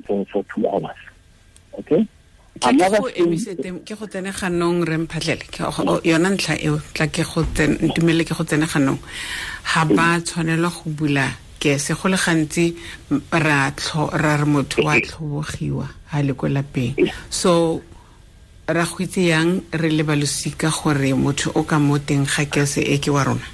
for 0.07 0.25
for 0.33 0.45
two 0.55 0.67
hours. 0.69 0.97
Okay? 1.79 2.07
Ke 2.61 2.71
go 2.79 3.97
go 3.97 4.07
tsene 4.07 4.31
ganong 4.33 4.87
re 4.87 4.97
mphatlele. 4.97 5.45
Go- 5.53 6.01
yona 6.05 6.31
ntlha 6.31 6.55
eo 6.63 6.79
tla 6.95 7.07
ke 7.09 7.23
go 7.27 7.43
ntumelele 7.43 8.25
ke 8.25 8.35
go 8.35 8.45
tsene 8.45 8.67
ganong 8.67 8.99
ga 9.65 9.85
ba 9.85 10.21
tshwanelwa 10.23 10.71
go 10.71 10.91
bula 10.91 11.27
kese 11.59 11.93
go 11.99 12.09
le 12.09 12.17
gantsi 12.17 12.77
ra 13.33 13.73
re 14.41 14.47
motho 14.47 14.83
wa 14.87 14.95
tlhobogiwa 15.01 15.87
ga 16.13 16.23
le 16.23 16.33
ko 16.35 16.47
lapeng. 16.49 16.95
So 17.29 17.83
ra 18.69 18.85
go 18.85 19.05
itse 19.05 19.29
yang 19.29 19.61
re 19.73 19.91
le 19.91 20.03
balosika 20.03 20.71
gore 20.71 21.13
motho 21.15 21.53
o 21.55 21.63
ka 21.65 21.79
mo 21.79 21.99
teng 21.99 22.25
ga 22.25 22.45
kese 22.45 22.81
e 22.81 22.99
ke 22.99 23.11
wa 23.11 23.25
rona? 23.25 23.47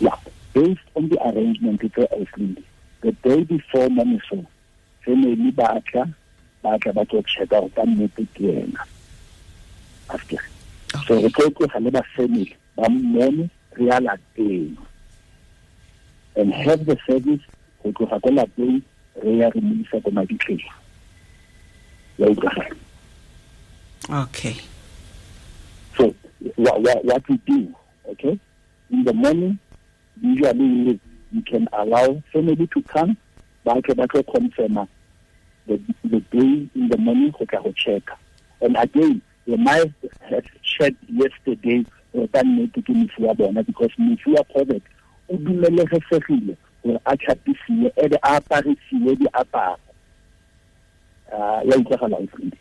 Yeah 0.00 0.16
based 0.58 0.88
on 0.96 1.08
the 1.08 1.18
arrangement 1.28 1.80
tse 1.80 2.04
Iceland 2.12 2.62
the 3.00 3.12
day 3.22 3.44
before 3.44 3.88
momiso 3.88 4.46
family 5.04 5.50
ba 5.52 5.80
tla 5.86 6.04
ba 6.62 6.78
tla 6.82 6.92
ba 6.92 7.04
tlo 7.06 7.22
checka 7.22 7.60
go 7.60 7.68
ka 7.76 7.82
nnete 7.86 8.26
ke 8.34 8.44
ena 8.64 8.82
after 10.10 10.42
so 11.06 11.14
re 11.14 11.30
tlo 11.30 11.46
tloga 11.54 11.78
le 11.80 11.90
ba 11.90 12.02
family 12.16 12.50
ba 12.76 12.88
mmone 12.88 13.50
re 13.76 13.84
ya 13.86 14.00
lapeng. 14.00 14.76
And 16.36 16.54
have 16.54 16.86
the 16.86 16.96
service 17.06 17.44
go 17.82 17.92
tloga 17.92 18.20
ko 18.22 18.30
lapeng 18.34 18.82
re 19.22 19.32
ya 19.38 19.48
re 19.54 19.60
mo 19.60 19.72
isa 19.84 20.00
ko 20.00 20.10
maditleng 20.10 20.64
ya 22.18 22.26
utlwagala 22.26 22.87
okay 24.10 24.56
So 25.96 26.14
what, 26.54 26.80
what, 26.82 27.04
what 27.04 27.28
we 27.28 27.36
do, 27.38 27.74
okay, 28.10 28.38
in 28.90 29.04
the 29.04 29.12
morning, 29.12 29.58
usually 30.22 31.00
we 31.34 31.42
can 31.42 31.68
allow 31.72 32.22
family 32.32 32.66
to 32.68 32.82
come, 32.82 33.16
but 33.64 33.84
but 33.96 34.10
to 34.12 34.22
confirm 34.22 34.88
the, 35.66 35.80
the 36.04 36.20
day 36.20 36.68
in 36.74 36.88
the 36.88 36.96
morning 36.96 37.32
tla 37.32 37.60
go 37.62 37.72
check. 37.72 38.02
And 38.60 38.76
again, 38.76 39.20
they 39.46 39.56
might 39.56 39.92
have 40.30 40.44
checked 40.62 41.02
yesterday 41.08 41.84
or 42.12 42.28
ka 42.28 42.40
nnete 42.42 42.82
ke 42.82 42.94
mofu 42.94 43.20
wa 43.26 43.34
bona 43.34 43.62
because 43.62 43.90
mofu 43.98 44.34
wa 44.34 44.42
COVID 44.54 44.82
o 45.28 45.36
dumelesegile 45.36 46.56
gore 46.82 47.00
a 47.04 47.16
tlhapisiwe 47.16 47.92
e 47.96 48.08
be 48.08 48.16
a 48.22 48.40
aparisiwe 48.40 49.16
diaparo 49.16 49.78
Ah, 51.32 51.60
ya 51.64 51.76
utlwagala 51.76 52.16
Alfred? 52.16 52.56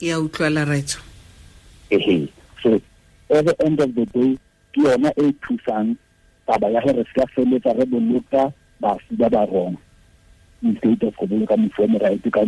Ya 0.00 0.20
utlwala 0.20 0.82
ehe 1.90 2.28
so 2.62 2.80
at 3.30 3.44
the 3.44 3.54
end 3.64 3.80
of 3.80 3.94
the 3.94 4.06
day 4.06 4.38
ke 4.72 4.82
yona 4.82 5.10
e 5.16 5.32
thusang 5.42 5.96
taba 6.46 6.68
ya 6.70 6.80
gore 6.80 7.04
se 7.04 7.60
ka 7.60 7.72
re 7.72 7.84
boloka 7.84 8.52
ba 8.80 8.98
ba 9.18 9.46
wrong. 9.50 9.76
Instead 10.62 11.02
of 11.02 11.16
go 11.16 11.26
boloka 11.26 11.56
mofu 11.56 11.82
wa 11.82 11.88
moraete 11.88 12.30
ka 12.30 12.44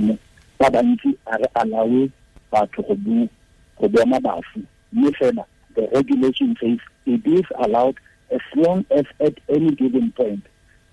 ba 0.59 0.71
bantsi 0.71 1.17
a 1.26 1.38
re 1.38 1.47
alawe 1.55 2.11
batho 2.52 2.83
go 2.83 3.88
bona 3.88 4.21
mme 4.93 5.12
fela 5.12 5.45
the 5.75 5.88
regulation 5.93 6.57
says 6.61 6.78
it 7.07 7.26
is 7.26 7.45
allowed 7.64 7.97
as 8.31 8.40
long 8.57 8.85
as 8.90 9.05
at 9.21 9.35
any 9.49 9.71
given 9.73 10.12
point 10.12 10.45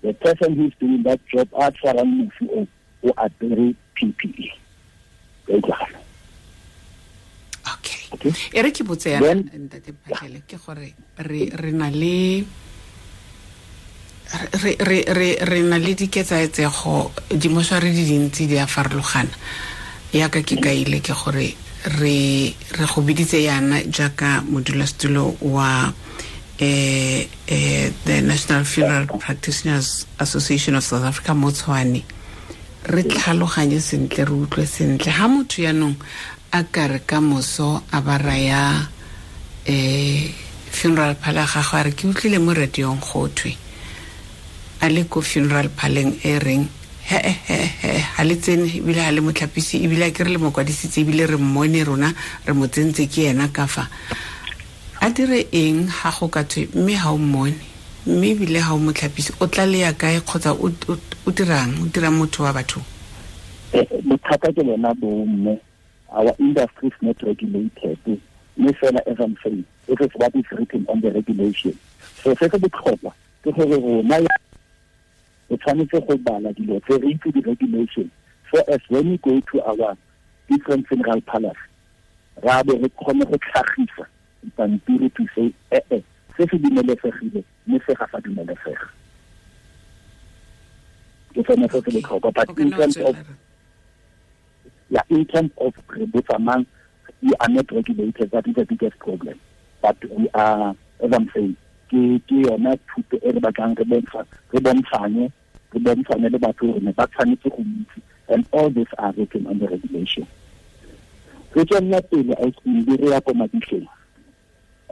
the 0.02 0.12
person 0.14 0.54
who 0.54 0.66
is 0.66 0.72
doing 0.80 1.02
that 1.02 1.20
job 1.26 1.48
a 1.58 1.70
tshwarang 1.72 2.12
mofu 2.18 2.48
o 2.58 2.66
o 3.02 3.12
apere 3.16 3.74
PPE 3.96 4.52
okay 5.48 5.72
okay 5.72 6.05
e 8.52 8.62
re 8.62 8.70
ke 8.70 8.84
botse 8.84 9.10
ya 9.10 9.20
ntate 9.20 9.92
pakele 9.92 10.42
ke 10.46 10.56
gore 10.56 10.94
re 11.18 11.50
re 11.52 11.70
na 11.72 11.90
le 11.90 12.44
re 14.62 14.76
re 14.78 15.04
re 15.06 15.38
re 15.40 15.60
na 15.62 15.78
le 15.78 15.94
diketsaetsego 15.94 17.12
dimošware 17.30 17.90
di 17.90 18.04
dintsi 18.04 18.46
di 18.46 18.58
a 18.58 18.66
farologana. 18.66 19.30
Yaka 20.12 20.42
ke 20.42 20.56
kaile 20.58 21.00
ke 21.00 21.14
gore 21.14 21.54
re 22.00 22.54
re 22.54 22.86
go 22.86 23.02
biditse 23.02 23.42
yana 23.42 23.82
jaaka 23.86 24.42
modulasetulo 24.42 25.36
wa 25.40 25.92
eh, 26.58 27.28
eh, 27.46 27.92
the 28.04 28.22
national 28.22 28.64
funeral 28.64 29.06
practitioners 29.18 30.06
association 30.18 30.74
of 30.74 30.82
south 30.82 31.04
africa 31.04 31.34
mo 31.34 31.50
tshwane 31.50 32.02
re 32.88 33.02
tlhaloganye 33.02 33.80
sentle 33.80 34.24
re 34.24 34.32
utlwe 34.32 34.66
sentle. 34.66 35.12
Ga 35.12 35.28
motho 35.28 35.62
yaanong 35.62 35.96
a 36.56 36.64
ka 36.64 36.88
ka 37.04 37.20
moso 37.20 37.82
a 37.92 38.00
ba 38.00 38.16
raya 38.16 38.88
um 39.68 40.32
funeral 40.72 41.14
pala 41.20 41.44
gagwe 41.44 41.76
a 41.80 41.82
re 41.84 41.92
ke 41.92 42.08
utlwile 42.08 42.38
mo 42.40 42.52
radiong 42.56 43.00
go 43.00 43.28
thwe 43.28 43.52
a 44.80 44.88
le 44.88 45.04
ko 45.04 45.20
funeral 45.20 45.68
paleng 45.68 46.16
e 46.24 46.38
reng 46.38 46.64
hehehe 47.04 48.00
ga 48.16 48.24
le 48.24 48.36
tsene 48.40 48.64
ebile 48.72 49.00
ga 49.04 49.12
le 49.12 49.20
motlhapisi 49.20 49.84
ebile 49.84 50.08
a 50.08 50.10
ke 50.10 50.24
re 50.24 50.32
le 50.32 50.38
mokwadisitse 50.38 51.00
ebile 51.04 51.26
re 51.26 51.36
mmone 51.36 51.84
rona 51.84 52.08
re 52.46 52.52
mo 52.52 52.66
tsentse 52.66 53.04
ke 53.06 53.28
ena 53.28 53.48
ka 53.48 53.66
fa. 53.66 53.88
A 55.00 55.10
dire 55.10 55.46
eng 55.52 55.86
ga 55.92 56.10
go 56.10 56.28
ka 56.28 56.42
thwe? 56.44 56.68
Mme 56.74 56.96
ga 56.96 57.12
o 57.12 57.18
mmone 57.18 57.54
mme 58.06 58.26
ebile 58.32 58.60
ga 58.64 58.72
o 58.72 58.78
motlhapisi 58.78 59.32
o 59.40 59.46
tla 59.46 59.66
le 59.66 59.78
ya 59.84 59.92
kae 59.92 60.20
kgotsa 60.20 60.56
o 60.56 61.30
dirang 61.30 61.84
o 61.84 61.86
dirang 61.92 62.16
motho 62.16 62.42
wa 62.42 62.52
batho? 62.52 62.80
Bothata 64.08 64.48
ke 64.52 64.62
bona 64.64 64.94
bomme 64.94 65.65
our 66.10 66.34
industry 66.38 66.88
is 66.88 66.94
not 67.00 67.22
regulated. 67.22 67.98
Mme 68.56 68.72
fela 68.72 69.00
as 69.06 69.18
I'm 69.20 69.36
saying 69.42 69.64
it 69.88 70.00
is 70.00 70.10
what 70.14 70.34
is 70.34 70.44
written 70.50 70.86
on 70.88 71.00
the 71.00 71.10
regulation. 71.12 71.78
So 72.22 72.34
se 72.34 72.48
se 72.48 72.58
botlhokwa 72.58 73.12
ke 73.42 73.52
gore 73.54 73.78
rona 73.78 74.20
re 74.20 75.56
tshwanetse 75.56 76.06
go 76.06 76.16
bala 76.16 76.52
dilo 76.54 76.80
tse 76.80 76.98
re 76.98 77.12
itse 77.14 77.32
di-regulation 77.32 78.10
so 78.50 78.62
as 78.68 78.80
when 78.88 79.10
we 79.10 79.16
go 79.18 79.40
to 79.40 79.62
our 79.62 79.96
different 80.48 80.86
funeral 80.88 81.20
palace 81.20 81.62
ra 82.42 82.62
be 82.62 82.72
re 82.72 82.88
kgone 82.88 83.24
go 83.30 83.36
tlhagisa 83.36 84.06
dipampiri 84.42 85.10
to 85.14 85.26
say 85.34 85.52
ee 85.72 86.02
se 86.36 86.46
se 86.50 86.58
dumelesegile 86.58 87.44
mme 87.66 87.80
se 87.86 87.94
ga 87.94 88.08
sa 88.12 88.18
dumelesega. 88.20 88.88
Ke 91.34 91.44
sone 91.46 91.68
se 91.68 91.80
se 91.80 91.90
botlhokwa 91.90 92.32
but 92.34 92.58
in 92.58 92.70
terms 92.70 92.96
of 92.96 93.16
yeah, 94.90 95.02
in 95.08 95.24
terms 95.26 95.50
of 95.58 95.74
Rebutsamang, 95.88 96.66
we 97.22 97.32
are 97.40 97.48
not 97.48 97.70
regulated. 97.72 98.30
That 98.30 98.46
is 98.46 98.54
the 98.54 98.64
biggest 98.64 98.98
problem. 98.98 99.40
But 99.82 99.96
we 100.10 100.28
are, 100.34 100.74
as 101.00 101.12
I'm 101.12 101.30
saying, 101.34 101.56
ke 101.90 102.18
ke 102.26 102.42
yona 102.42 102.74
thuto 102.90 103.18
e 103.22 103.30
re 103.30 103.40
batlang 103.40 103.78
re 103.78 103.84
bontsha 103.84 104.26
re 104.52 104.60
bontshane 104.60 105.30
re 105.72 105.80
bontshane 105.80 106.30
le 106.32 106.38
batho 106.38 106.72
gore 106.72 106.92
ba 106.98 107.06
tshwanetse 107.06 107.48
go 107.50 107.62
itse 107.62 108.00
and 108.28 108.46
all 108.50 108.70
these 108.70 108.90
are 108.98 109.12
written 109.12 109.46
on 109.46 109.58
the 109.58 109.68
regulation 109.68 110.26
re 111.54 111.64
tswelela 111.64 112.02
pele 112.10 112.34
a 112.34 112.50
di 112.64 112.96
re 112.96 113.10
ya 113.10 113.20
ko 113.20 113.34
maditleng 113.34 113.86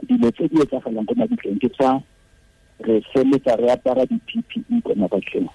dilo 0.07 0.31
tse 0.31 0.47
di 0.47 0.61
etsagalang 0.63 1.05
ko 1.05 1.13
maditleng 1.19 1.59
ke 1.59 1.69
tsa 1.75 1.99
re 2.87 3.01
feletsa 3.11 3.59
re 3.59 3.71
apara 3.75 4.07
di-ppe 4.07 4.79
ko 4.87 4.95
maditleng 4.95 5.51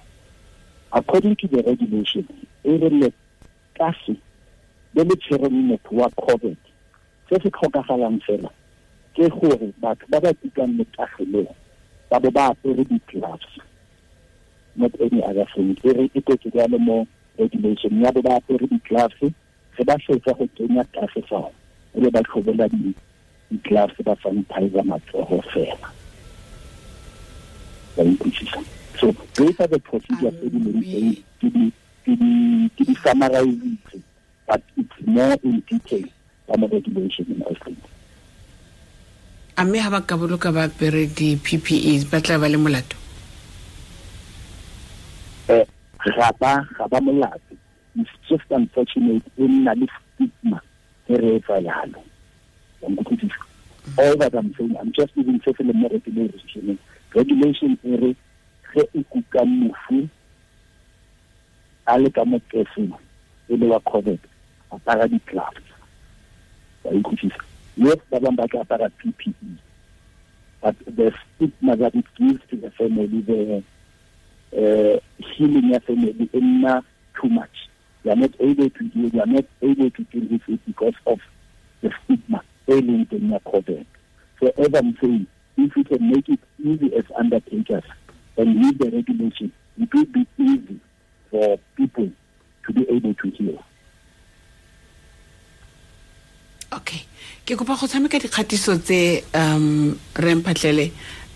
according 0.93 1.35
to 1.35 1.47
the 1.47 1.61
regulation 1.65 2.25
e 2.63 2.77
re 2.77 2.89
le 2.89 3.09
le 4.95 5.03
le 5.03 5.15
tshwereng 5.15 5.67
motho 5.67 5.91
wa 5.95 6.09
covid. 6.09 6.57
Se 7.29 7.35
se 7.41 7.49
tlhokagalang 7.49 8.19
fela 8.25 8.49
ke 9.15 9.29
gore 9.29 9.71
batho 9.81 10.05
ba 10.09 10.19
ba 10.19 10.33
tikang 10.33 10.75
ba 12.09 12.19
bo 12.19 12.31
ba 12.31 12.51
apere 12.51 12.83
di-gloves. 12.83 13.47
Not 14.75 14.91
any 14.99 15.23
other 15.23 15.47
thing. 15.55 15.77
E 15.83 15.91
re 15.91 16.09
e 16.13 16.21
kwetse 16.21 16.51
jalo 16.51 16.79
mo 16.79 17.07
regulation 17.39 18.01
ya 18.01 18.11
bo 18.11 18.21
ba 18.21 18.35
apere 18.39 18.67
di-gloves 18.67 19.15
ge 19.77 19.83
ba 19.85 19.95
fetsa 19.97 20.33
go 20.37 20.47
kenya 20.55 20.83
tase 20.93 21.21
fao 21.27 21.51
e 21.95 21.99
be 22.01 22.09
ba 22.11 22.21
tlhobola 22.23 22.67
di- 22.69 22.95
di-gloves 23.49 23.95
ba 24.03 24.15
sanitizer 24.23 24.83
matsogo 24.83 25.41
fela. 25.53 25.87
Ba 27.95 28.03
utlwisisa? 28.03 28.59
So 28.99 29.07
are 29.07 29.67
the 29.67 29.79
procedures 29.79 30.35
tse 30.35 30.49
di 30.49 30.59
leng 30.59 30.83
teng. 30.83 31.15
Ke 31.39 31.49
di- 31.49 31.73
but 34.51 34.61
it's 34.75 34.99
more 35.07 35.37
in 35.47 35.63
detail 35.71 36.03
than 36.47 36.59
the 36.61 36.67
regulation 36.67 37.25
in 37.31 37.39
Iceland. 37.47 37.83
a 39.57 39.63
mme 39.63 39.79
ga 39.83 39.89
ba 39.93 39.99
ka 40.03 40.15
boloka 40.19 40.51
ba 40.51 40.67
apere 40.67 41.07
di-ppe 41.07 42.03
ba 42.11 42.19
tla 42.19 42.35
ba 42.41 42.51
le 42.51 42.57
molato? 42.59 42.97
Um 45.47 45.63
ga 46.17 46.29
ba 46.39 46.53
ga 46.77 46.85
ba 46.91 46.99
molato. 46.99 47.55
It's 47.95 48.11
just 48.27 48.47
unfortunate 48.51 49.23
e 49.39 49.47
nna 49.47 49.71
le 49.79 49.87
stigma 49.95 50.59
e 51.07 51.15
re 51.23 51.31
e 51.39 51.61
yalo 51.67 52.03
Wa 52.81 52.89
all 53.97 54.15
that 54.17 54.33
i'm 54.35 54.53
saying 54.55 54.75
i'm 54.79 54.91
just 54.91 55.11
even 55.17 55.39
se 55.43 55.53
se 55.57 55.63
mo 55.63 55.87
regulation 55.89 56.77
regulation 57.13 57.77
e 57.83 57.95
re 58.03 58.11
ge 58.73 58.83
e 58.99 59.03
kuka 59.11 59.45
mofu 59.45 60.07
a 61.85 61.97
le 61.99 62.09
ka 62.09 62.23
mo 62.25 62.39
keseng 62.51 62.93
e 63.49 63.55
le 63.57 63.67
wa 63.67 63.79
covid 63.79 64.30
apara 64.71 65.07
di-gloves 65.07 65.63
wa 66.83 66.91
ikutlwisa 66.93 67.43
yes 67.77 67.97
ba 68.11 68.19
bangwe 68.19 68.35
ba 68.37 68.47
tla 68.47 68.61
apara 68.61 68.89
ppe 68.89 69.33
but 70.61 70.75
the 70.85 71.11
stigma 71.35 71.75
that 71.75 71.95
it 71.95 72.05
gives 72.15 72.41
to 72.49 72.55
the 72.57 72.71
family 72.71 73.21
the 73.21 73.63
uh, 74.53 74.99
healing 75.17 75.71
ya 75.71 75.79
family 75.79 76.29
e 76.33 76.39
nna 76.39 76.83
too 77.15 77.29
much. 77.29 77.67
They 78.03 78.11
are 78.11 78.15
not 78.15 78.31
able 78.39 78.69
to 78.69 78.83
heal 78.93 79.09
they 79.09 79.19
are 79.19 79.25
not 79.25 79.45
able 79.61 79.89
to 79.91 80.03
deal 80.03 80.27
with 80.29 80.41
it 80.47 80.59
because 80.65 80.95
of 81.05 81.19
the 81.81 81.91
stigma 82.03 82.41
e 82.67 82.73
leng 82.73 83.05
teng 83.09 83.31
ya 83.31 83.39
so 84.39 84.47
as 84.57 84.73
i'm 84.73 84.97
saying 85.01 85.25
if 85.57 85.75
we 85.75 85.83
can 85.83 86.09
make 86.11 86.29
it 86.29 86.39
easy 86.63 86.93
as 86.95 87.05
undertakers 87.17 87.83
and 88.37 88.55
leave 88.61 88.77
the 88.77 88.89
regulation 88.89 89.51
it 89.79 89.93
will 89.93 90.05
be 90.05 90.25
easy 90.37 90.79
for 91.29 91.59
people 91.75 92.09
to 92.65 92.73
be 92.73 92.87
able 92.89 93.13
to 93.15 93.29
heal 93.29 93.63
okay. 96.71 97.01
Ke 97.45 97.55
kopa 97.55 97.75
go 97.79 97.87
tshameka 97.87 98.19
dikgatiso 98.19 98.77
tse 98.83 99.23
um 99.33 99.97
re 100.15 100.35
mphatlele 100.35 100.91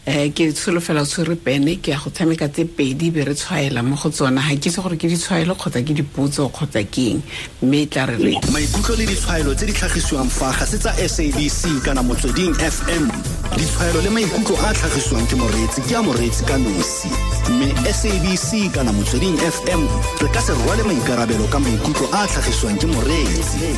um 0.08 0.32
ke 0.32 0.54
tsholofela 0.54 1.02
tshwere 1.04 1.36
pene 1.36 1.78
ke 1.82 1.90
ya 1.92 2.00
go 2.00 2.10
tshameka 2.10 2.48
tse 2.54 2.66
pedi 2.66 3.12
be 3.12 3.26
re 3.26 3.34
tshwaela 3.34 3.84
mo 3.84 3.96
go 3.96 4.10
tsona. 4.10 4.42
Ga 4.42 4.56
ke 4.56 4.70
itse 4.70 4.82
gore 4.82 4.98
ke 4.98 5.10
ditshwaelo 5.10 5.56
kgotsa 5.58 5.82
ke 5.82 5.94
dipotso 5.98 6.50
kgotsa 6.50 6.86
ke 6.86 7.10
eng 7.12 7.24
mme 7.62 7.82
e 7.82 7.86
tla 7.88 8.06
re 8.06 8.18
re 8.22 8.34
maikutlo 8.54 8.96
le 8.96 9.06
ditshwaelo 9.10 9.56
tse 9.56 9.66
di 9.66 9.74
tlhagisiwang 9.74 10.30
fa 10.30 10.54
ga 10.54 10.66
se 10.66 10.78
tsa 10.78 10.94
sabc 10.94 11.84
kana 11.84 12.04
motsweding 12.04 12.54
fm 12.62 13.10
ditshwaelo 13.56 14.02
le 14.02 14.10
maikutlo 14.10 14.56
a 14.68 14.74
tlhagisiwang 14.74 15.28
ke 15.32 15.36
moreetsi 15.40 15.82
ke 15.88 15.96
a 15.96 16.02
moreetsi 16.04 16.44
ka 16.44 16.58
nosi. 16.60 17.10
Mme 17.50 17.72
sabc 17.88 18.72
kana 18.76 18.92
motsweding 18.92 19.38
fm 19.40 19.88
re 20.20 20.28
ka 20.28 20.42
se 20.44 20.52
rwale 20.54 20.84
maikarabelo 20.84 21.48
ka 21.48 21.60
maikutlo 21.60 22.08
a 22.12 22.28
tlhagisiwang 22.28 22.76
ke 22.76 22.88
moreetsi. 22.92 23.72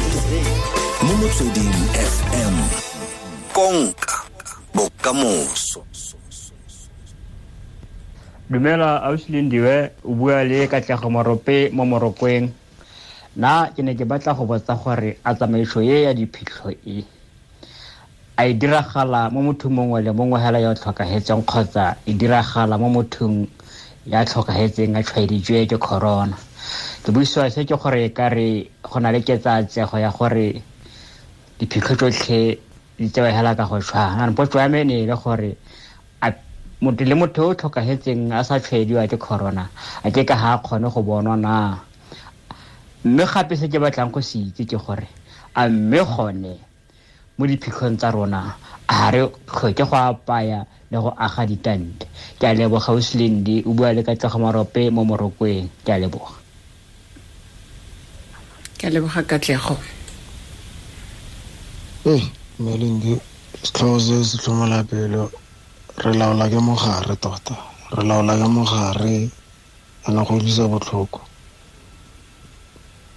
Mo 1.05 1.13
motsweding 1.21 1.73
fm 1.93 2.55
konka 3.53 4.25
bokamoso. 4.73 5.85
Dumela 8.49 9.03
auslindiwe 9.05 9.91
o 10.03 10.13
bua 10.15 10.43
le 10.43 10.67
katlego 10.67 11.09
morope 11.09 11.69
mo 11.69 11.85
morokweng. 11.85 12.49
Na 13.37 13.69
ke 13.69 13.85
ne 13.85 13.93
ke 13.93 14.05
batla 14.09 14.33
go 14.33 14.49
botsa 14.49 14.73
gore 14.73 15.19
a 15.23 15.35
tsamaiso 15.35 15.81
ye 15.85 16.09
ya 16.09 16.13
diphitlho 16.13 16.73
e 16.81 17.05
a 18.37 18.45
e 18.45 18.53
diragala 18.53 19.29
mo 19.33 19.41
mothong 19.41 19.73
mongwe 19.73 20.01
le 20.05 20.11
mongwe 20.13 20.37
fela 20.39 20.59
yo 20.61 20.73
tlhokagetseng 20.77 21.41
kgotsa 21.41 21.97
e 22.05 22.13
diragala 22.13 22.77
mo 22.77 22.89
mothong 22.89 23.49
ya 24.05 24.21
tlhokagetseng 24.25 24.93
a 24.93 25.01
tshwaeditswe 25.01 25.65
ke 25.65 25.77
corona 25.81 26.37
ke 27.01 27.09
buisiwa 27.09 27.49
se 27.49 27.65
ke 27.65 27.73
gore 27.73 28.13
ka 28.13 28.29
re 28.29 28.69
go 28.85 28.99
na 29.01 29.09
le 29.09 29.25
ketsatsego 29.25 29.97
ya 29.97 30.13
gore 30.13 30.61
diphitlho 31.57 31.95
tsotlhe 31.97 32.61
di 33.01 33.09
tsewa 33.09 33.33
fela 33.33 33.57
ka 33.57 33.65
go 33.65 33.81
tshwana 33.81 34.29
ano 34.29 34.33
potso 34.37 34.61
ya 34.61 34.69
me 34.69 34.83
ne 34.85 35.01
e 35.01 35.05
le 35.09 35.15
gore 35.17 35.57
motho 36.81 37.03
le 37.09 37.15
motho 37.17 37.41
o 37.49 37.53
tlhokagetseng 37.57 38.29
a 38.37 38.45
sa 38.45 38.61
tshwaediwa 38.61 39.09
ke 39.09 39.17
corona 39.17 39.65
a 40.05 40.11
ke 40.13 40.21
ka 40.21 40.37
ga 40.37 40.53
a 40.53 40.61
kgone 40.61 40.93
go 40.93 41.01
bonwa 41.01 41.33
na 41.33 41.53
mme 43.01 43.25
gape 43.25 43.57
se 43.57 43.65
ke 43.65 43.81
batlang 43.81 44.13
go 44.13 44.21
se 44.21 44.45
itse 44.45 44.61
ke 44.69 44.77
gore 44.77 45.09
a 45.57 45.65
mme 45.65 46.05
gone 46.05 46.66
mo 47.37 47.45
diphitlhong 47.45 47.97
tsa 47.97 48.11
rona 48.11 48.55
a 48.87 49.11
re 49.11 49.21
tlhoke 49.45 49.83
go 49.89 49.95
apaya 49.95 50.65
le 50.91 50.97
go 50.97 51.11
aga 51.17 51.43
ditante 51.45 52.05
ke 52.39 52.45
a 52.47 52.53
leboga 52.53 52.91
oslendi 52.93 53.63
o 53.67 53.73
bua 53.73 53.93
le 53.93 54.01
katlego 54.03 54.39
marope 54.39 54.89
mo 54.89 55.03
morokweng 55.03 55.69
ke 55.85 55.91
a 55.93 55.99
leboga. 55.99 56.33
Ke 58.77 58.87
a 58.87 58.89
leboga 58.89 59.21
katlego. 59.23 59.75
Ee 62.05 62.23
melindi 62.59 63.13
setlhogo 63.63 63.99
se 63.99 64.23
se 64.23 64.37
tlhomola 64.37 64.83
pelo 64.83 65.29
re 66.03 66.11
laola 66.13 66.49
ke 66.49 66.59
mogare 66.61 67.15
tota. 67.19 67.55
Re 67.91 68.03
laola 68.03 68.33
ke 68.39 68.47
mogare 68.47 69.29
ana 70.07 70.23
go 70.23 70.35
utlwisa 70.39 70.65
botlhoko. 70.71 71.19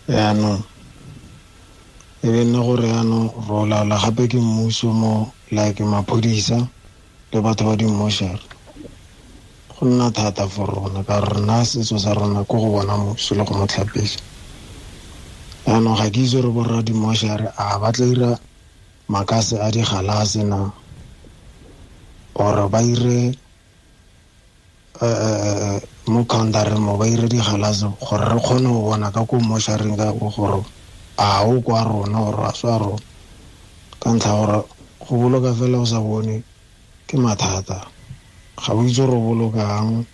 Yaanong 0.08 0.64
e 2.22 2.28
be 2.32 2.40
nna 2.44 2.60
gore 2.66 2.86
yaanong 2.94 3.28
ro 3.48 3.58
laola 3.70 3.96
gape 4.02 4.24
ke 4.30 4.38
mmuso 4.40 4.88
mo 5.00 5.12
like 5.56 5.80
maphodisa 5.92 6.58
le 7.32 7.38
batho 7.44 7.64
ba 7.68 7.74
dimmošare 7.80 8.44
go 9.72 9.82
nna 9.88 10.06
thata 10.16 10.44
for 10.48 10.68
rona 10.68 11.00
ka 11.08 11.16
rona 11.20 11.64
setso 11.70 11.96
sa 11.98 12.12
rona 12.18 12.44
ko 12.44 12.56
go 12.62 12.68
bona 12.74 12.94
moso 13.02 13.32
le 13.34 13.44
go 13.48 13.54
mo 13.58 13.64
tlhapisa. 13.66 14.20
Yaanong 15.66 15.96
ga 15.98 16.06
ke 16.12 16.20
itse 16.20 16.38
re 16.44 16.50
borra 16.56 16.82
dimmošare 16.82 17.46
a 17.56 17.78
ba 17.80 17.88
tla 17.94 18.06
ira 18.06 18.30
makase 19.12 19.56
a 19.56 19.68
digalase 19.74 20.42
na? 20.44 20.58
Or 22.36 22.68
ba 22.68 22.80
ire 22.84 23.32
mo 26.12 26.20
countereng 26.28 26.82
mo 26.84 26.96
ba 27.00 27.06
ire 27.08 27.28
digalase 27.28 27.86
gore 27.96 28.24
re 28.28 28.38
kgone 28.44 28.68
go 28.68 28.80
bona 28.92 29.08
ka 29.14 29.24
ko 29.24 29.40
mmošareng 29.40 29.96
ka 29.96 30.12
ko 30.12 30.28
gore 30.36 30.60
a 31.20 31.44
o 31.44 31.60
kwa 31.60 31.84
rona 31.84 32.18
gore 32.24 32.44
a 32.48 32.52
swa 32.56 32.80
rona 32.80 33.04
ka 34.00 34.08
ntlha 34.14 34.32
gore 34.40 34.58
go 35.04 35.12
boloka 35.20 35.52
fela 35.58 35.76
o 35.78 35.84
sa 35.84 36.00
bone 36.00 36.40
ke 37.06 37.16
mathata. 37.20 37.84
Ga 38.56 38.72
o 38.72 38.80
itse 38.88 39.04
gore 39.04 39.16
o 39.20 39.20
bolokang 39.20 40.04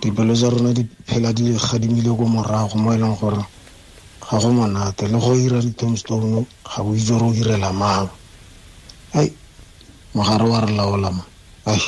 dipelo 0.00 0.34
tsa 0.36 0.52
rona 0.52 0.72
di 0.76 0.84
phela 1.08 1.32
di 1.32 1.56
gadimile 1.56 2.10
ko 2.12 2.24
morago 2.28 2.76
mo 2.76 2.92
e 2.92 2.98
leng 3.00 3.16
gore 3.16 3.40
ga 4.20 4.36
go 4.36 4.48
monate. 4.52 5.08
Le 5.08 5.16
go 5.18 5.32
ira 5.32 5.58
di-tombstone 5.64 6.44
ga 6.68 6.80
o 6.84 6.92
itse 6.92 7.12
gore 7.16 7.32
o 7.32 7.32
irela 7.32 7.72
mang. 7.72 8.08
Ai 9.16 9.32
mogare 10.14 10.44
wa 10.44 10.60
re 10.60 10.72
laola 10.76 11.10
ma 11.10 11.24
ai 11.64 11.80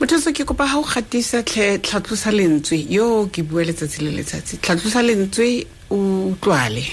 mothoso 0.00 0.32
ke 0.32 0.44
kopa 0.48 0.64
ga 0.66 0.78
o 0.80 0.82
gatisa 0.82 1.42
tlhatlhosa 1.44 2.32
lentswe. 2.32 2.78
Yo 2.88 3.26
ke 3.28 3.42
bua 3.44 3.64
letsatsi 3.68 4.00
le 4.04 4.10
letsatsi. 4.16 4.56
Tlhatlhosa 4.56 5.02
lentswe 5.04 5.66
o 5.92 6.32
utlwale. 6.32 6.84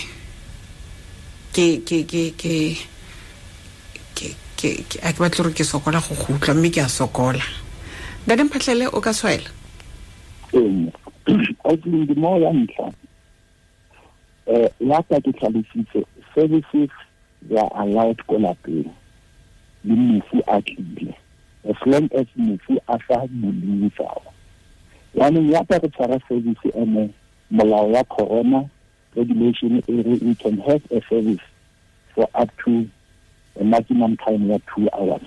Ke 1.55 1.79
a 5.03 5.13
ke 5.13 5.19
batle 5.19 5.43
gore 5.43 5.53
ke 5.55 5.63
sokola 5.63 6.01
go 6.03 6.15
go 6.15 6.33
utlwa 6.35 6.53
mme 6.55 6.69
ke 6.69 6.81
a 6.83 6.89
sokola. 6.89 7.45
Dane 8.27 8.43
mphatlhele 8.43 8.87
o 8.91 8.99
ka 9.01 9.13
tshwaela 9.13 9.49
ee 10.53 10.91
ya 12.41 12.51
ntlha 12.53 12.91
um 14.47 14.89
yaka 14.89 15.21
ke 15.21 15.31
tlhalositse 15.31 16.03
services 16.35 16.89
they 17.47 17.57
are 17.57 17.71
allowed 17.83 18.19
ko 18.27 18.37
lapeng 18.39 18.91
le 19.83 19.95
mofu 19.95 20.43
a 20.47 20.61
tlile 20.61 21.15
as 21.69 21.75
long 21.85 22.09
as 22.15 22.27
mofu 22.35 22.79
a 22.87 22.97
sa 23.07 23.27
bolue 23.27 23.89
fao 23.89 24.21
yaanong 25.15 25.51
yaka 25.51 25.79
re 25.79 25.89
tshwara 25.89 26.19
service 26.27 26.69
ene 26.75 27.09
molao 27.51 27.91
wa 27.91 28.03
corona 28.03 28.69
regulation 29.15 29.83
e 29.87 30.01
re 30.01 30.19
we 30.21 30.35
can 30.35 30.57
have 30.59 30.81
a 30.91 31.01
service 31.09 31.41
for 32.13 32.27
up 32.35 32.49
to 32.63 32.87
a 33.59 33.63
maximum 33.63 34.17
time 34.17 34.49
ya 34.49 34.57
two 34.73 34.87
hours. 34.93 35.21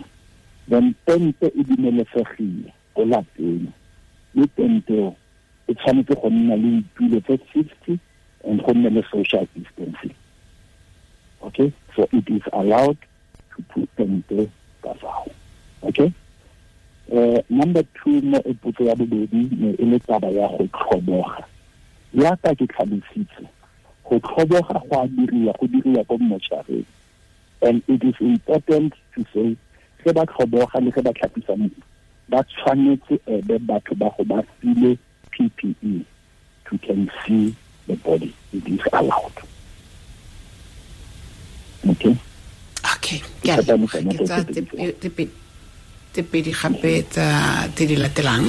Then 0.68 0.94
tente 1.06 1.46
e 1.46 1.64
dumelesegile 1.64 2.72
ko 2.94 3.04
lapeng. 3.04 3.72
Le 4.34 4.46
tenteo 4.56 5.16
e 5.68 5.74
tshwanetse 5.74 6.14
go 6.14 6.30
nna 6.30 6.56
le 6.56 6.82
ditulo 6.82 7.20
tse 7.20 7.38
sixty 7.52 7.98
and 8.44 8.62
go 8.62 8.72
nne 8.72 8.90
le 8.90 9.02
social 9.10 9.46
distancing. 9.54 10.14
Okay? 11.42 11.72
So 11.96 12.08
it 12.12 12.28
is 12.28 12.42
allowed 12.52 12.98
to 13.56 13.62
put 13.74 13.88
tente 13.96 14.50
ka 14.82 14.94
fao. 14.94 15.26
Okay 15.82 16.12
uh, 17.10 17.42
number 17.48 17.82
two 18.02 18.20
mo 18.22 18.38
e 18.46 18.54
potso 18.54 18.84
ya 18.84 18.94
bobedi 18.94 19.48
ne 19.58 19.74
e 19.78 19.84
le 19.84 19.98
taba 19.98 20.28
ya 20.28 20.48
go 20.48 20.66
tlhoboga. 20.66 21.44
Yaka 22.14 22.54
ke 22.54 22.66
tlhalositse 22.66 23.48
go 24.04 24.18
tlhoboga 24.20 24.80
go 24.88 25.00
a 25.02 25.08
diriwa 25.08 25.52
go 25.58 25.66
diriwa 25.66 26.04
ko 26.06 26.18
mmošareng 26.18 26.84
and 27.62 27.82
it 27.88 28.02
is 28.02 28.14
important 28.20 28.94
to 29.14 29.24
say 29.32 29.56
ge 30.04 30.12
ba 30.12 30.26
tlhoboga 30.26 30.80
le 30.80 30.90
ge 30.90 31.02
ba 31.02 31.12
tlhapisa 31.12 31.56
motho 31.56 31.82
ba 32.28 32.44
tshwanetse 32.44 33.20
ebe 33.26 33.58
batho 33.58 33.94
ba 33.94 34.10
go 34.16 34.24
ba 34.24 34.42
file 34.60 34.96
ppe 35.30 36.04
to 36.70 36.78
can 36.78 37.10
see 37.26 37.54
the 37.86 37.96
body. 37.96 38.32
It 38.52 38.66
is 38.68 38.80
allowed. 38.92 39.32
Okay? 41.88 42.16
Okay. 42.94 43.22
Ke 43.42 43.50
a 43.50 43.62
tsa 43.62 45.16
tse- 46.12 46.22
tse 46.22 46.22
pe- 46.22 46.30
pedi 46.30 46.50
gape 46.52 47.06
tsa 47.08 47.68
tse 47.74 47.86
di 47.86 47.96
latelang? 47.96 48.46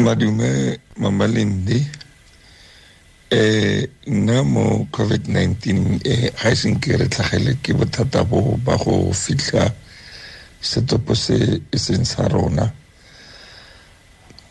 Madume 0.00 0.78
mamalendi 0.96 2.04
eh 3.28 3.88
nna 4.06 4.42
mo 4.42 4.86
covid-19 4.92 6.00
eh 6.04 6.30
ga 6.30 6.48
e 6.50 6.56
seng 6.56 6.78
ke 6.78 6.96
re 6.96 7.08
tlhagele 7.08 7.58
ke 7.62 7.74
bothata 7.74 8.24
bo 8.24 8.56
ba 8.64 8.76
go 8.76 9.12
fitlha 9.12 9.72
setopo 10.60 11.14
se 11.14 11.60
e 11.70 11.78
seng 11.78 12.04
sa 12.04 12.28
rona. 12.28 12.66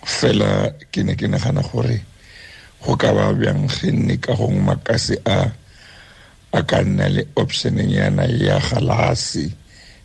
Fela 0.05 0.69
ke 0.91 1.03
ne 1.03 1.15
ke 1.15 1.27
nagana 1.27 1.61
gore 1.61 2.01
go 2.83 2.95
ka 2.97 3.13
ba 3.13 3.33
bjang 3.33 3.65
ge 3.69 3.91
nne 3.91 4.17
ka 4.19 4.33
gong 4.35 4.59
makase 4.61 5.17
a 5.25 5.49
a 6.53 6.61
ka 6.63 6.81
nna 6.83 7.09
le 7.09 7.23
option 7.35 7.77
yana 7.79 8.25
ya 8.29 8.59
galase 8.59 9.49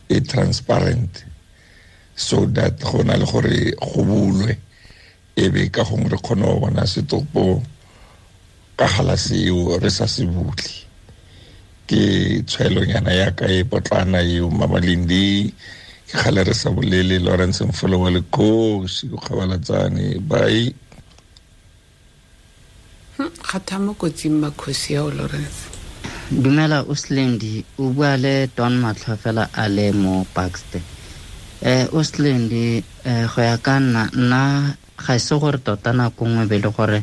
e 0.09 0.21
transparent 0.21 1.30
so 2.21 2.45
that 2.53 2.77
go 2.85 3.01
na 3.03 3.17
le 3.17 3.25
gore 3.25 3.73
go 3.81 4.05
bulwe 4.05 4.53
e 5.37 5.49
be 5.49 5.71
ka 5.73 5.83
gongwe 5.89 6.13
re 6.13 6.19
kgone 6.21 6.45
go 6.45 6.61
bona 6.61 6.85
setopo 6.85 7.63
ka 8.77 8.87
gala 8.93 9.17
seo 9.17 9.81
re 9.81 9.89
sa 9.91 10.05
se 10.05 10.29
butle. 10.29 10.85
Ke 11.89 12.45
tshwaelonyana 12.45 13.13
yaka 13.13 13.49
e 13.49 13.65
potlana 13.65 14.21
eo 14.21 14.51
mamalindi 14.53 15.49
ke 16.13 16.15
gale 16.21 16.45
re 16.45 16.55
sa 16.55 16.69
bolele 16.71 17.17
lawrence 17.25 17.65
mfolo 17.65 18.01
wa 18.05 18.11
lekosi. 18.13 19.09
Kgabalatsane. 19.09 20.21
Bai 20.21 20.75
kgatha 23.17 23.81
mo 23.81 23.97
kotsing 23.97 24.37
makgosi 24.45 24.93
yao 24.93 25.09
lawrence. 25.09 25.73
Dumela 26.31 26.85
oslendi 26.85 27.65
o 27.81 27.89
bua 27.97 28.17
le 28.21 28.47
don 28.57 28.77
matlho 28.77 29.17
fela 29.17 29.49
a 29.57 29.69
le 29.69 29.93
mo 29.93 30.27
baxter 30.37 30.85
um 31.63 31.87
oslendi 31.99 32.85
um 33.05 33.27
go 33.33 33.41
ya 33.43 33.57
ka 33.59 33.75
nna 33.81 34.03
nna 34.17 34.43
ga 35.05 35.15
se 35.19 35.35
gore 35.41 35.59
tota 35.67 35.93
nako 35.93 36.23
nngwe 36.29 36.45
be 36.51 36.57
le 36.65 36.71
gore 36.77 37.01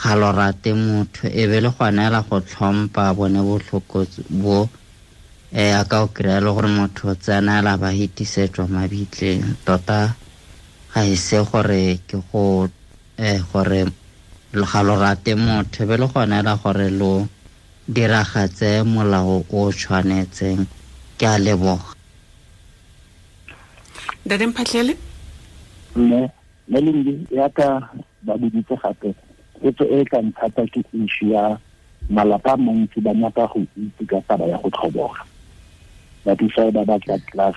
ga 0.00 0.12
lo 0.20 0.28
rate 0.32 0.70
motho 0.74 1.24
e 1.28 1.44
be 1.50 1.58
le 1.64 1.70
go 1.76 1.84
neela 1.90 2.20
go 2.28 2.36
tlhompha 2.40 3.12
bone 3.16 3.40
botlhoko 3.48 3.98
bo 4.42 4.58
um 5.52 5.72
a 5.80 5.84
ka 5.90 5.96
o 6.04 6.06
kry-a 6.14 6.40
le 6.44 6.50
gore 6.56 6.68
motho 6.78 7.02
o 7.12 7.14
tsenaela 7.14 7.72
ba 7.82 7.88
hitisetswa 7.98 8.64
mabitleng. 8.74 9.44
Tota 9.66 10.16
ga 10.92 11.00
e 11.04 11.16
se 11.16 11.38
gore 11.44 12.00
ke 12.08 12.16
go 12.30 12.64
um 12.64 13.38
gore 13.52 13.80
ga 14.70 14.80
lo 14.86 14.94
rate 14.96 15.32
motho 15.36 15.84
e 15.84 15.86
be 15.88 15.96
le 16.00 16.06
go 16.12 16.20
neela 16.24 16.56
gore 16.62 16.88
lo 16.90 17.12
diragatse 17.94 18.82
molao 18.92 19.44
o 19.44 19.68
o 19.68 19.72
tshwanetseng. 19.72 20.64
Ke 21.18 21.26
a 21.28 21.36
leboga 21.44 21.92
ntate 24.26 24.46
mphatlhele 24.46 24.96
mme 25.96 26.30
melindi 26.68 27.26
yaka 27.30 27.88
ba 28.22 28.36
boditse 28.36 28.76
gape 28.82 29.14
potso 29.62 29.84
e 29.84 30.04
ka 30.04 30.22
nthata 30.22 30.66
ke 30.66 30.80
issue 30.92 31.30
ya 31.32 31.58
malapa 32.10 32.52
a 32.52 32.56
mantsi 32.56 33.00
ba 33.00 33.14
nyaka 33.14 33.46
go 33.46 33.60
itse 33.76 34.04
ka 34.06 34.20
taba 34.28 34.46
ya 34.46 34.58
go 34.58 34.70
tlhoboga. 34.70 35.22
Tisa 36.38 36.70
ba 36.70 36.84
batla 36.84 37.18
class 37.30 37.54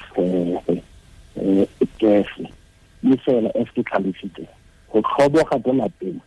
kese 1.99 2.49
mme 3.03 3.17
fela 3.17 3.49
as 3.55 3.69
ke 3.75 3.83
tlhalositse 3.83 4.47
go 4.91 5.01
tlhoboga 5.01 5.57
ko 5.63 5.71
lapeng 5.73 6.19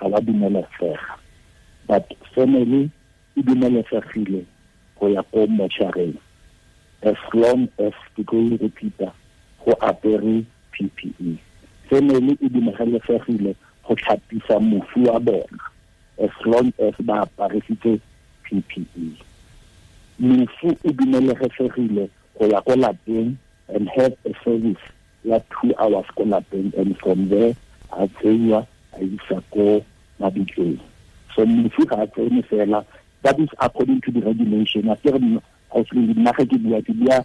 ga 0.00 0.08
ba 0.08 0.20
dumelesega 0.20 1.16
but 1.86 2.04
family 2.34 2.90
e 3.36 3.42
dumelesegile 3.42 4.44
go 4.98 5.08
ya 5.08 5.22
ko 5.22 5.46
mošareng 5.46 6.16
as 7.02 7.18
long 7.34 7.68
as 7.78 7.92
ke 8.16 8.24
tlo 8.24 8.56
repeater 8.60 9.12
go 9.64 9.72
apere 9.80 10.44
ppe 10.72 11.38
family 11.88 12.36
e. 12.40 12.48
Dumelesegile 12.48 13.54
go 13.86 13.94
tlhapisa 13.94 14.60
mofu 14.60 15.04
wa 15.04 15.20
bona 15.20 15.58
as 16.18 16.30
long 16.44 16.72
as 16.78 16.94
ba 17.00 17.26
ppe 17.26 18.00
mofu 20.18 20.76
e 20.84 20.92
dumelesegile 20.92 22.08
go 22.38 22.46
ya 22.46 22.60
ko 22.60 22.76
lapeng 22.76 23.36
and 23.68 23.88
have 23.88 24.14
a 24.24 24.32
service 24.44 24.82
ya 25.24 25.38
two 25.50 25.74
hours 25.78 26.06
ko 26.16 26.24
lapeng 26.24 26.72
and 26.76 26.98
from 26.98 27.28
there 27.28 27.54
a 27.92 28.08
tseiwa 28.08 28.66
a 28.92 29.04
isa 29.04 29.42
ko 29.50 29.84
mabitleng. 30.20 30.80
So 31.34 31.46
mofu 31.46 31.86
ga 31.86 32.02
a 32.02 32.06
tsene 32.06 32.42
fela 32.48 32.84
that 33.22 33.38
is 33.38 33.48
according 33.60 34.00
to 34.02 34.10
the 34.10 34.20
regulation. 34.20 34.88
A 34.88 34.96
kere 34.96 35.18
hausleng 35.72 36.14
nna 36.14 36.32
ke 36.32 36.44
ke 36.46 37.24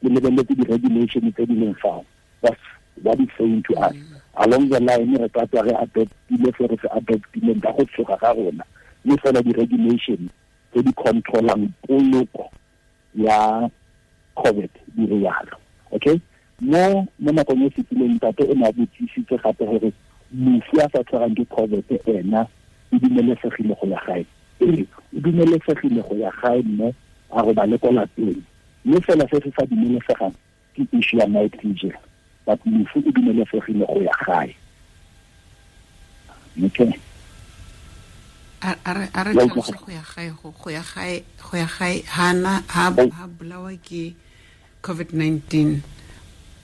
ke 0.00 0.08
lebeletse 0.08 0.54
di-regulation 0.54 1.32
tse 1.32 1.46
di 1.46 1.54
leng 1.54 1.74
fao 1.82 2.04
that's 2.42 2.60
what 3.02 3.20
is 3.20 3.28
saying 3.38 3.62
to 3.62 3.74
us. 3.76 3.94
Along 4.36 4.68
the 4.68 4.80
line 4.80 5.14
re 5.16 5.28
ka 5.28 5.46
tswa 5.46 5.62
re 5.66 5.74
adoptile 5.74 6.50
re 6.58 6.76
se 6.82 6.88
adoptileng 6.88 7.62
ka 7.62 7.72
go 7.72 7.84
tshoga 7.84 8.16
ga 8.20 8.32
rona. 8.32 8.64
Mme 9.04 9.16
fela 9.18 9.42
di-regulation 9.42 10.30
tse 10.72 10.82
di 10.82 10.92
controlang 10.92 11.68
poloko 11.86 12.50
ya 13.14 13.68
covid 14.34 14.70
di 14.94 15.06
re 15.06 15.18
yalo. 15.26 15.56
Okay? 15.92 16.20
Mo 16.60 17.06
mo 17.18 17.30
nakong 17.32 17.66
e 17.66 17.70
fetileng 17.70 18.18
tate 18.20 18.46
o 18.46 18.54
ne 18.54 18.66
a 18.66 18.72
botsisitse 18.72 19.38
gape 19.42 19.64
gore 19.64 19.92
mofu 20.30 20.78
a 20.82 20.86
sa 20.92 21.02
tshwarang 21.02 21.34
ke 21.34 21.44
covid 21.50 21.86
ena 22.06 22.46
e 22.92 22.98
dumelesegile 22.98 23.74
go 23.74 23.86
ya 23.86 24.00
gae. 24.06 24.26
Ee 24.60 24.86
e 24.86 25.18
dumelesegile 25.20 26.02
go 26.02 26.14
ya 26.14 26.30
gae 26.42 26.62
mme 26.62 26.94
a 27.30 27.42
go 27.42 27.54
ba 27.54 27.66
le 27.66 27.78
ko 27.78 27.90
lapeng 27.90 28.42
mme 28.88 29.00
fela 29.04 29.28
se 29.28 29.36
se 29.44 29.52
sa 29.52 29.66
ke 30.74 30.82
issue 30.96 31.18
ya 31.18 31.26
night 31.26 31.52
but 32.46 32.60
mofu 32.64 32.98
e 33.04 33.12
dumelesegile 33.12 33.84
go 33.86 34.00
ya 34.00 34.14
gae. 34.24 34.56
Okay 36.64 36.92
a 38.62 38.94
re 38.94 39.06
tlhalose 39.12 39.76
go 39.76 39.92
ya 39.92 40.02
gae 40.14 40.30
go 40.30 40.70
ya 40.70 40.82
gae 40.82 41.22
go 41.38 41.56
ya 41.56 41.68
gae 41.78 42.02
hana 42.08 42.64
ha 42.68 42.90
ke 43.84 44.14
covid-19 44.82 45.80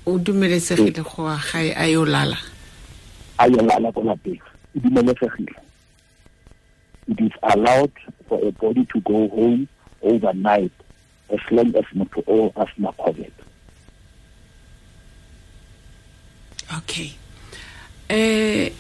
o 0.07 0.19
dumelesegile 0.19 1.05
go 1.05 1.29
ya 1.29 1.39
gae 1.53 1.75
a 1.77 1.87
yo 1.93 2.05
lala? 2.05 2.39
A 3.39 3.49
yo 3.49 3.61
lala 3.63 3.93
ko 3.93 4.01
lapeng. 4.01 4.41
E 4.75 4.81
dumelesegile. 4.81 5.55
It 7.07 7.21
is 7.21 7.33
allowed 7.43 7.93
for 8.29 8.41
a 8.43 8.51
body 8.53 8.87
to 8.87 9.01
go 9.01 9.29
home 9.29 9.69
overnight 10.03 10.73
as 11.35 11.45
long 11.51 11.71
as 11.77 11.89
motho 11.99 12.23
o 12.27 12.53
a 12.57 12.65
sena 12.71 12.91
covid. 13.03 13.33
Okay. 16.79 17.11
Eh 18.09 18.71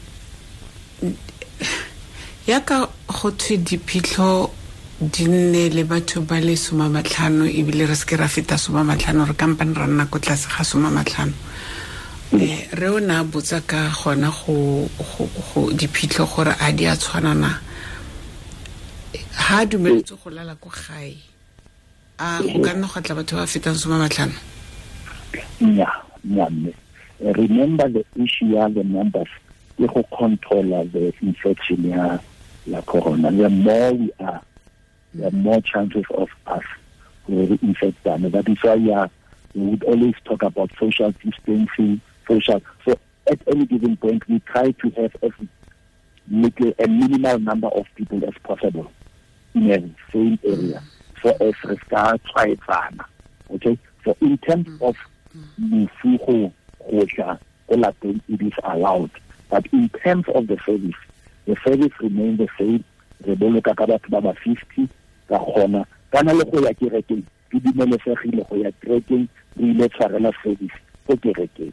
yaka 2.46 2.88
go 3.08 3.30
thwe 3.30 3.56
diphitlho 3.58 4.50
di 5.00 5.24
nne 5.26 5.68
le 5.74 5.84
batho 5.84 6.20
ba 6.26 6.40
le 6.40 6.56
soma 6.56 6.88
matlhano 6.88 7.44
ebile 7.44 7.86
re 7.88 7.94
seke 7.94 8.16
ra 8.16 8.28
feta 8.28 8.56
soma 8.58 8.84
matlhano 8.84 9.26
re 9.26 9.34
kampane 9.34 9.74
ra 9.74 9.86
nna 9.86 10.06
ko 10.06 10.18
tlase 10.18 10.48
ga 10.48 10.62
soma 10.64 10.88
matlhano 10.90 11.32
um 12.32 12.40
re 12.72 12.88
o 12.88 12.98
ne 13.00 13.14
a 13.20 13.24
botsa 13.24 13.60
ka 13.66 13.90
gona 13.90 14.30
go 14.30 14.88
diphitlho 15.72 16.24
gore 16.26 16.54
a 16.60 16.72
di 16.72 16.86
a 16.86 16.96
tshwanana. 16.96 17.60
Ha 19.34 19.62
a 19.62 19.66
dumeletse 19.66 20.14
go 20.22 20.30
lala 20.30 20.54
ko 20.56 20.70
gae 20.70 21.16
a 22.18 22.42
ka 22.62 22.72
nna 22.74 22.86
go 22.86 23.00
tla 23.00 23.14
batho 23.16 23.36
ba 23.36 23.46
fetang 23.46 23.74
soma 23.74 23.98
matlhano 23.98 24.34
nya 25.60 25.90
nya 26.26 26.50
mme. 26.50 26.72
Remember 27.20 27.88
the 27.88 28.04
issue 28.16 28.46
ya 28.54 28.68
the 28.68 28.84
numbers 28.84 29.28
ke 29.76 29.86
go 29.86 30.02
controla 30.12 30.84
the 30.92 31.12
infection 31.22 31.84
ya 31.84 32.18
la 32.66 32.80
corona. 32.82 33.30
The 33.30 33.48
more 33.50 33.92
we 33.92 34.12
are 34.20 34.40
the 35.14 35.30
more 35.30 35.60
chances 35.60 36.04
of 36.10 36.28
us 36.46 36.62
to 37.26 37.58
infect 37.62 38.02
them. 38.04 38.30
That 38.30 38.48
is 38.48 38.58
why 38.62 38.74
yeah, 38.74 39.06
we 39.54 39.62
would 39.62 39.84
always 39.84 40.14
talk 40.24 40.42
about 40.42 40.70
social 40.78 41.12
distancing 41.22 42.00
social 42.28 42.60
so 42.84 42.98
at 43.26 43.40
any 43.46 43.66
given 43.66 43.96
point 43.96 44.26
we 44.28 44.38
try 44.40 44.70
to 44.72 44.90
have 44.90 45.16
as 45.22 45.32
little 46.30 46.72
a 46.78 46.86
minimal 46.86 47.38
number 47.38 47.68
of 47.68 47.86
people 47.96 48.22
as 48.24 48.34
possible 48.42 48.90
in 49.54 49.70
a 49.70 49.78
same 50.12 50.38
area 50.44 50.82
so 51.24 51.30
as 51.40 51.56
re 51.64 51.76
ska 51.80 52.20
tshwaetsana 52.28 53.04
okay? 53.50 53.78
So 54.04 54.14
in 54.20 54.36
terms 54.38 54.68
mm. 54.68 54.88
of 54.88 54.96
mofu 55.56 56.18
go 56.20 56.52
go 56.90 57.04
tla 57.06 57.40
ko 57.66 57.74
lapeng 57.80 58.20
it 58.28 58.42
is 58.42 58.52
allowed. 58.62 59.10
But 59.48 59.66
in 59.72 59.88
terms 60.04 60.28
of 60.28 60.46
the 60.46 60.58
service 60.66 61.00
the 61.48 61.56
service 61.64 61.92
remains 62.00 62.38
the 62.38 62.48
same. 62.58 62.84
Re 63.24 63.34
boloka 63.34 63.72
ka 63.72 63.88
batho 63.88 64.10
ba 64.12 64.20
ba 64.20 64.34
fifty 64.36 64.84
ka 65.28 65.40
kgona 65.40 65.88
kana 66.12 66.36
le 66.36 66.44
go 66.44 66.60
ya 66.60 66.76
kerekeng 66.76 67.24
ke 67.48 67.56
dumelesegile 67.64 68.44
go 68.44 68.56
ya 68.60 68.70
kerekeng 68.84 69.24
re 69.56 69.64
ile 69.64 69.88
tshwarela 69.88 70.28
service 70.44 70.76
ko 71.08 71.16
kerekeng. 71.16 71.72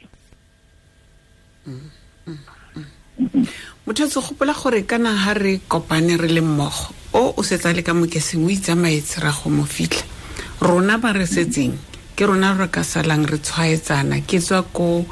Mm, 1.67 1.91
mm, 2.27 3.47
Motho 3.85 4.07
tse 4.07 4.19
gopola 4.23 4.55
gore 4.55 4.87
kana 4.87 5.11
ha 5.11 5.33
re 5.35 5.59
kopane 5.67 6.15
re 6.15 6.29
le 6.31 6.41
mmogo 6.41 7.00
o 7.13 7.33
o 7.37 7.41
setsa 7.43 7.73
le 7.73 7.83
ka 7.83 7.93
mokeseng 7.93 8.45
o 8.45 8.49
itsamaetse 8.49 9.19
ra 9.19 9.31
go 9.31 9.49
mo 9.49 9.63
fitlha. 9.65 10.03
Rona 10.61 10.97
ba 10.97 11.11
re 11.13 11.25
setseng 11.25 11.73
ke 12.15 12.25
rona 12.25 12.53
re 12.53 12.67
ka 12.69 12.83
salang 12.83 13.25
re 13.25 13.37
tshwaetsana. 13.37 14.21
Ke 14.27 14.39
tswa 14.39 14.63
ko 14.71 15.05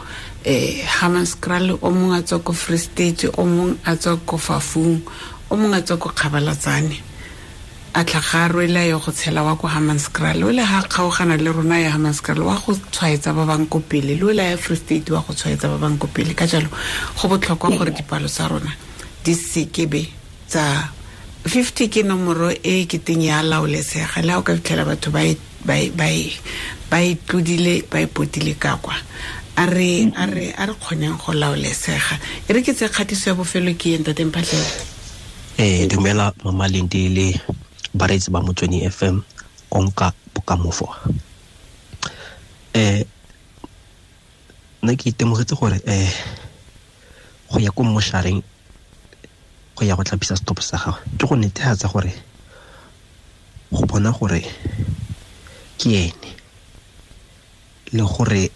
eh 0.46 0.86
Hammanskraal 1.00 1.76
o 1.82 1.90
mongwe 1.92 2.20
a 2.20 2.24
tswa 2.24 2.40
ko 2.40 2.54
Free 2.54 2.78
State 2.78 3.26
o 3.38 3.44
mongwe 3.46 3.76
a 3.86 3.96
tswa 3.96 4.18
ko 4.26 4.38
Fafung 4.38 5.02
o 5.50 5.56
mongwe 5.58 5.78
a 5.78 5.82
tswa 5.82 5.98
ko 5.98 6.10
Kgabalatsane. 6.10 6.98
A 7.96 8.04
tla 8.06 8.22
ga 8.22 8.48
rwela 8.48 8.86
yo 8.88 9.00
go 9.00 9.12
tshela 9.12 9.44
wa 9.44 9.56
ko 9.58 9.68
Hammanskraal. 9.68 10.44
O 10.46 10.52
le 10.54 10.64
ha 10.64 10.84
kgaogana 10.88 11.36
le 11.36 11.52
rona 11.52 11.80
ya 11.82 11.92
Hammanskraal 11.98 12.40
wa 12.46 12.56
go 12.56 12.78
tshwaetsa 12.78 13.34
ba 13.36 13.44
bang 13.46 13.66
ko 13.68 13.80
pele 13.82 14.16
le 14.16 14.24
o 14.24 14.32
la 14.32 14.44
ya 14.54 14.58
Free 14.58 14.78
State 14.78 15.10
wa 15.10 15.20
go 15.20 15.34
tshwaetsa 15.34 15.68
ba 15.68 15.78
bang 15.82 15.98
ko 15.98 16.08
pele. 16.08 16.34
Ka 16.34 16.46
jalo 16.48 16.70
go 17.18 17.28
botlhokwa 17.28 17.76
gore 17.76 17.92
dipalo 17.92 18.30
tsa 18.30 18.48
rona 18.48 18.72
di 19.24 19.34
sekebe 19.36 20.08
tsa 20.48 20.94
50 21.46 21.90
ke 21.90 22.04
nomoro 22.04 22.50
e 22.52 22.86
ke 22.86 23.00
teng 23.00 23.24
ya 23.24 23.42
laolesega 23.42 24.22
le 24.22 24.34
ga 24.34 24.40
o 24.40 24.44
ka 24.44 24.56
fitlhela 24.56 24.86
batho 24.86 25.12
ba 25.12 25.24
ba 25.66 25.76
ba 26.90 26.98
e 27.02 27.16
tlodile 27.16 27.84
ba 27.90 28.02
e 28.02 28.08
potile 28.08 28.54
ka 28.60 28.78
kwa. 28.78 28.96
A 29.56 29.66
re 29.66 30.08
kgoneng 30.80 31.18
go 31.18 31.34
laolesega. 31.34 32.20
E 32.48 32.54
re 32.54 32.62
ke 32.62 32.74
tse 32.74 32.90
kgatiso 32.90 33.30
ya 33.30 33.36
bofelo 33.36 33.74
ke 33.76 33.96
eng 33.96 34.04
tateng 34.04 34.32
phatlhele 34.32 35.00
um 35.60 35.88
dumela 35.88 36.34
mama 36.44 36.68
lindi 36.68 37.10
le 37.10 37.28
bareetsi 37.94 38.32
ba 38.32 38.40
motsweni 38.40 38.88
fm 38.90 39.20
konka 39.70 40.14
bokamofo 40.34 40.88
um 42.76 43.04
nna 44.84 44.96
ke 44.96 45.10
itemogetse 45.12 45.56
gore 45.60 45.82
um 45.84 46.08
go 47.52 47.60
ya 47.60 47.72
ko 47.72 47.84
mmošareng 47.84 48.40
go 49.80 49.86
ya 49.88 49.96
go 49.96 50.04
tlhapisa 50.04 50.36
stop 50.36 50.60
sa 50.60 50.76
gago 50.78 51.00
ke 51.18 51.24
go 51.24 51.36
netefatsa 51.40 51.88
gore 51.88 52.12
go 53.72 53.86
bona 53.88 54.12
gore 54.12 54.44
ke 55.80 55.90
ene 56.12 56.30
le 57.96 58.04
gore 58.04 58.52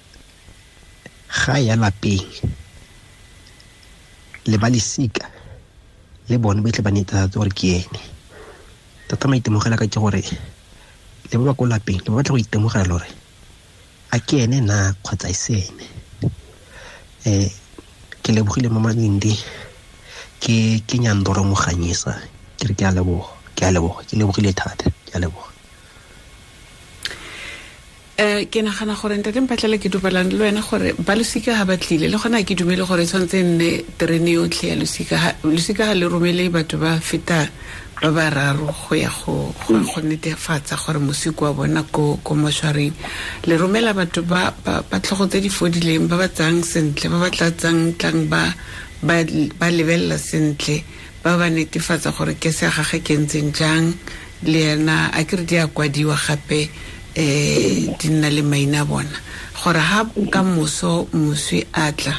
ga 1.32 1.56
ya 1.64 1.76
lapeng 1.80 2.28
le 4.52 4.58
ba 4.60 4.68
lesika 4.68 5.24
le 6.28 6.36
bone 6.38 6.60
ba 6.60 6.72
tle 6.76 6.84
ba 6.84 6.92
netefatse 6.92 7.40
gore 7.40 7.52
ke 7.56 7.68
ene. 7.80 8.02
Tata 9.08 9.28
maitemogela 9.32 9.80
ka 9.80 9.88
ke 9.88 10.00
gore 10.00 10.20
le 11.32 11.36
ba 11.40 11.44
ba 11.48 11.54
ko 11.56 11.64
lapeng 11.72 12.04
le 12.04 12.10
ba 12.12 12.20
batla 12.20 12.36
go 12.36 12.44
itemogela 12.44 12.84
le 12.84 12.94
gore 13.00 13.10
a 14.12 14.20
ke 14.20 14.44
ene 14.44 14.60
na 14.60 14.92
kgotsa 15.00 15.32
e 15.32 15.34
se 15.34 15.56
ene? 15.56 15.86
Um 17.26 17.48
ke 18.24 18.32
lebogile 18.36 18.68
mo 18.72 18.80
malindi 18.84 19.32
ke 20.44 20.84
ke 20.88 20.96
nyandoro 21.00 21.44
moganyisa 21.48 22.12
ke 22.60 22.68
re 22.68 22.74
ke 22.76 22.84
a 22.84 22.92
leboga 22.92 23.32
ke 23.56 23.64
a 23.64 23.72
leboga 23.72 24.04
ke 24.04 24.14
lebogile 24.20 24.52
thata 24.52 24.92
ke 25.08 25.16
a 25.16 25.20
leboga. 25.24 25.48
Um 28.20 28.46
ke 28.52 28.60
nagana 28.62 28.94
gore 29.00 29.16
ntate 29.18 29.40
mpatlele 29.42 29.80
ke 29.82 29.90
dumelane 29.90 30.30
le 30.36 30.44
wena 30.46 30.62
gore 30.62 30.94
ba 31.00 31.16
losika 31.16 31.56
ga 31.58 31.66
ba 31.66 31.78
tlile. 31.78 32.12
Le 32.12 32.18
gona 32.20 32.44
ke 32.44 32.54
dumele 32.60 32.86
gore 32.86 33.02
e 33.02 33.08
tshwanetse 33.08 33.40
e 33.40 33.44
nne 33.44 33.70
terene 33.98 34.32
yotlhe 34.38 34.68
ya 34.70 34.76
losika 34.76 35.18
Ha- 35.18 35.36
losika 35.44 35.88
ga 35.90 35.94
le 35.96 36.06
romele 36.06 36.46
batho 36.52 36.78
ba 36.78 37.00
feta 37.00 37.50
ba 38.02 38.12
bararo 38.12 38.68
go 38.68 38.94
ya 38.96 39.10
go 39.10 39.50
go 39.66 39.80
go 39.82 40.00
netefatsa 40.06 40.76
gore 40.78 41.00
mosiko 41.00 41.46
wa 41.50 41.54
bona 41.54 41.82
ko 41.90 42.20
ko 42.24 42.36
mošwareng. 42.36 42.94
Le 43.48 43.56
romela 43.58 43.94
batho 43.98 44.22
ba 44.22 44.54
ba 44.64 44.84
ba 44.86 45.00
tlhogo 45.00 45.26
tse 45.26 45.40
di 45.42 45.50
fodileng 45.50 46.06
ba 46.06 46.18
ba 46.22 46.28
tsang 46.28 46.62
sentle 46.62 47.10
ba 47.10 47.18
ba 47.18 47.30
tla 47.34 47.50
tsang 47.50 47.98
tlang 47.98 48.30
ba 48.30 48.46
ba 49.04 49.68
lebelela 49.72 50.18
sentle 50.18 50.84
ba 51.24 51.38
ba 51.38 51.50
netefatsa 51.50 52.12
gore 52.16 52.36
ke 52.36 52.52
se 52.52 52.68
gage 52.68 53.04
ke 53.04 53.14
ntseng 53.20 53.52
jang 53.54 53.94
le 54.44 54.60
ena 54.74 55.12
a 55.14 55.24
ke 55.24 55.36
re 55.40 55.46
di 55.46 55.58
a 55.58 55.68
kwadiwa 55.68 56.16
gape 56.16 56.70
um 57.16 57.96
di 58.00 58.08
nna 58.10 58.30
le 58.30 58.42
maina 58.42 58.82
a 58.82 58.86
bona. 58.86 59.18
Gore 59.60 59.80
ga 59.80 60.04
ka 60.32 60.42
moso 60.44 61.08
moswi 61.14 61.64
a 61.74 61.92
tla 61.92 62.16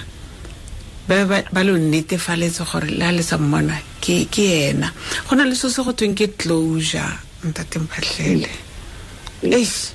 ba 1.06 1.62
lo 1.64 1.76
netefaletse 1.76 2.64
gore 2.64 2.88
le 2.88 3.04
a 3.04 3.12
le 3.12 3.22
sa 3.22 3.36
mmona 3.36 3.76
ke 4.00 4.24
ena 4.68 4.92
go 5.28 5.36
na 5.36 5.44
le 5.44 5.54
so 5.54 5.68
se 5.68 5.82
go 5.84 5.92
tweng 5.92 6.16
ke 6.16 6.32
closure 6.36 7.04
ntatemphatlhele 7.44 8.48
eish 9.42 9.92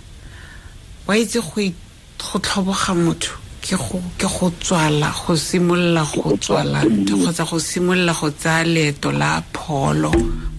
wa 1.08 1.18
itse 1.18 1.42
go 1.42 2.38
tlhoboga 2.40 2.94
motho 2.94 3.34
ke 3.70 3.78
go 3.78 4.02
ke 4.18 4.26
go 4.26 4.50
tswala 4.50 5.14
go 5.14 5.38
simolola 5.38 6.02
go 6.02 6.34
tswala 6.42 6.82
ntho 6.90 7.22
kgotsa 7.22 7.46
go 7.46 7.58
simolola 7.62 8.14
go 8.18 8.30
tsaya 8.34 8.66
leeto 8.66 9.12
la 9.14 9.38
pholo 9.54 10.10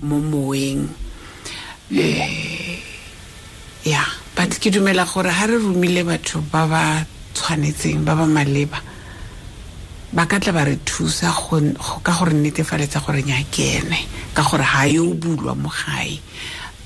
mo 0.07 0.16
moweng. 0.31 0.87
Ya 3.83 4.07
but 4.37 4.55
ke 4.62 4.70
dumela 4.70 5.03
gore 5.11 5.27
ga 5.27 5.51
re 5.51 5.59
romile 5.59 6.07
batho 6.07 6.38
ba 6.55 6.70
ba 6.70 7.03
tshwanetseng 7.35 8.07
ba 8.07 8.14
ba 8.14 8.31
maleba 8.31 8.79
ba 10.14 10.27
ka 10.31 10.38
tla 10.38 10.55
ba 10.55 10.62
re 10.70 10.79
thusa 10.87 11.35
ka 12.07 12.12
gore 12.14 12.31
netefaletsa 12.31 13.03
gore 13.03 13.27
nya 13.27 13.42
ke 13.51 13.83
ene 13.83 14.07
ka 14.38 14.46
gore 14.46 14.62
ga 14.62 14.87
yo 14.87 15.11
bulwa 15.18 15.59
mo 15.59 15.66
gae. 15.66 16.14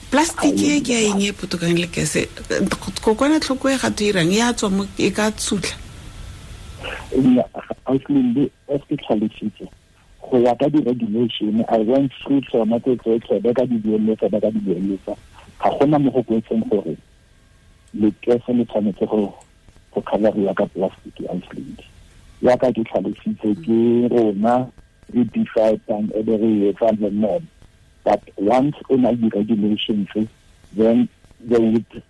Plastic 0.09 0.57
e 0.57 0.81
ke 0.81 0.97
a 0.97 1.05
eng 1.05 1.21
e 1.21 1.37
potokang 1.37 1.77
le 1.77 1.93
kese 1.93 2.33
kokwanatlhoko 3.05 3.69
e 3.69 3.77
gato 3.77 4.01
irang 4.09 4.33
e 4.33 4.41
a 4.41 4.57
tswa 4.57 4.89
e 4.97 5.13
ka 5.13 5.29
tsutlha 5.29 5.84
tlhalositse 9.05 9.69
go 10.31 10.39
ya 10.39 10.55
ka 10.55 10.69
di-regulation 10.69 11.65
i 11.69 11.79
went 11.79 12.13
through 12.23 12.41
tsona 12.49 12.81
tse 12.81 12.97
tsotlhe 12.97 13.41
ba 13.41 13.53
ka 13.53 13.65
di 13.67 13.77
bueletsa 13.77 14.29
ba 14.29 14.41
ka 14.41 14.51
di 14.51 14.59
bueletsa 14.59 15.15
ga 15.61 15.71
gona 15.79 15.99
mo 15.99 16.11
go 16.11 16.23
kwetseng 16.23 16.65
gore 16.71 16.97
lekese 17.95 18.53
le 18.53 18.65
tshwanetse 18.65 19.07
go 19.07 19.35
go 19.93 20.01
ka 20.01 20.67
plastic 20.67 21.15
auslinde 21.29 21.85
yaka 22.43 22.73
ke 22.73 22.83
tlhalositse 22.85 23.55
ke 23.65 23.79
rona 24.11 24.67
re 25.13 25.25
decide-ang 25.25 26.09
e 26.17 26.23
be 26.23 26.37
re 26.37 26.69
etsa 26.73 26.97
the 26.99 27.11
norm 27.11 27.45
but 28.05 28.21
once 28.37 28.77
o 28.91 28.97
na 28.97 29.13
di-regulations 29.13 30.09
then 30.77 31.09
they 31.41 31.59
would 31.59 32.03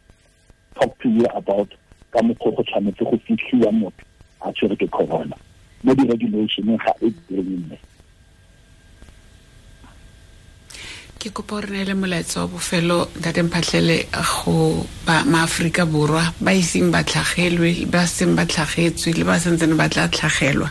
talk 0.79 0.99
to 1.03 1.09
you 1.09 1.27
about 1.35 1.69
ka 2.11 2.23
mokgwa 2.23 2.57
go 2.57 2.63
tshwanetse 2.63 3.05
go 3.05 3.19
fitlhiwa 3.27 3.73
motho 3.73 4.14
a 4.45 4.53
tshwere 4.53 4.77
ke 4.77 4.89
corona. 4.91 5.37
Mo 5.85 5.95
di-regulationeng 5.95 6.79
ga 6.85 6.93
e 7.01 7.11
tenne 7.29 7.79
ke 11.25 11.31
kopa 11.33 11.57
gore 11.57 11.71
neele 11.73 11.95
molaetsa 11.97 12.41
wa 12.45 12.49
bofelo 12.53 13.09
ntate 13.17 13.41
mphatlhele 13.43 13.97
go 14.13 14.85
maaforika 15.33 15.87
borwa 15.89 16.21
ba 16.41 16.53
iseng 16.53 16.93
ba 16.93 17.01
tlhagelwe 17.01 17.89
ba 17.89 18.05
seng 18.07 18.37
ba 18.37 18.45
tlhagetswe 18.45 19.17
le 19.17 19.25
ba 19.25 19.41
sentsene 19.41 19.73
ba 19.73 19.89
tla 19.89 20.05
tlhagelwa. 20.09 20.69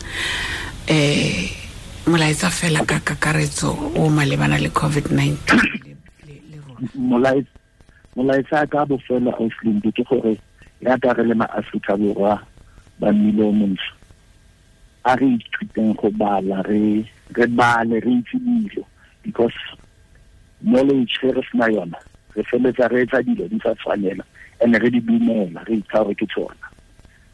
Um 0.94 1.64
molaetsa 2.06 2.50
fela 2.52 2.86
ka 2.86 3.00
kakaretso 3.00 3.72
o 3.96 4.10
malebana 4.10 4.60
le 4.60 4.70
covid-19 4.70 5.38
le- 6.28 6.52
rona 7.10 7.32
molaetsa 8.16 8.68
ka 8.68 8.86
bofelo 8.86 9.32
auslinde 9.40 9.90
ke 9.96 10.04
gore 10.04 10.38
yaka 10.82 11.14
re 11.18 11.24
le 11.24 11.34
maaforika 11.34 11.96
borwa 11.98 12.38
ba 13.04 13.12
mmile 13.12 13.44
o 13.44 13.52
montsho 13.52 13.94
a 15.04 15.16
re 15.20 15.28
ithuteng 15.36 15.96
go 16.00 16.10
bala 16.12 16.63
re 16.63 17.04
bale 17.48 18.00
re 18.00 18.12
itse 18.24 18.39
dilo. 18.39 18.86
Because 19.24 19.58
knowledge 20.62 21.20
ge 21.20 21.36
re 21.36 21.44
sena 21.52 21.68
yona 21.68 22.00
re 22.36 22.44
feletsa 22.44 22.88
re 22.92 23.04
etsa 23.04 23.20
dilo 23.28 23.50
di 23.50 23.60
sa 23.60 23.76
tshwanela 23.76 24.24
and 24.62 24.80
re 24.80 24.89
di 24.89 25.02
dumela 25.02 25.68
re 25.68 25.84
itsa 25.84 26.04
gore 26.04 26.16
ke 26.16 26.28
tsona. 26.32 26.68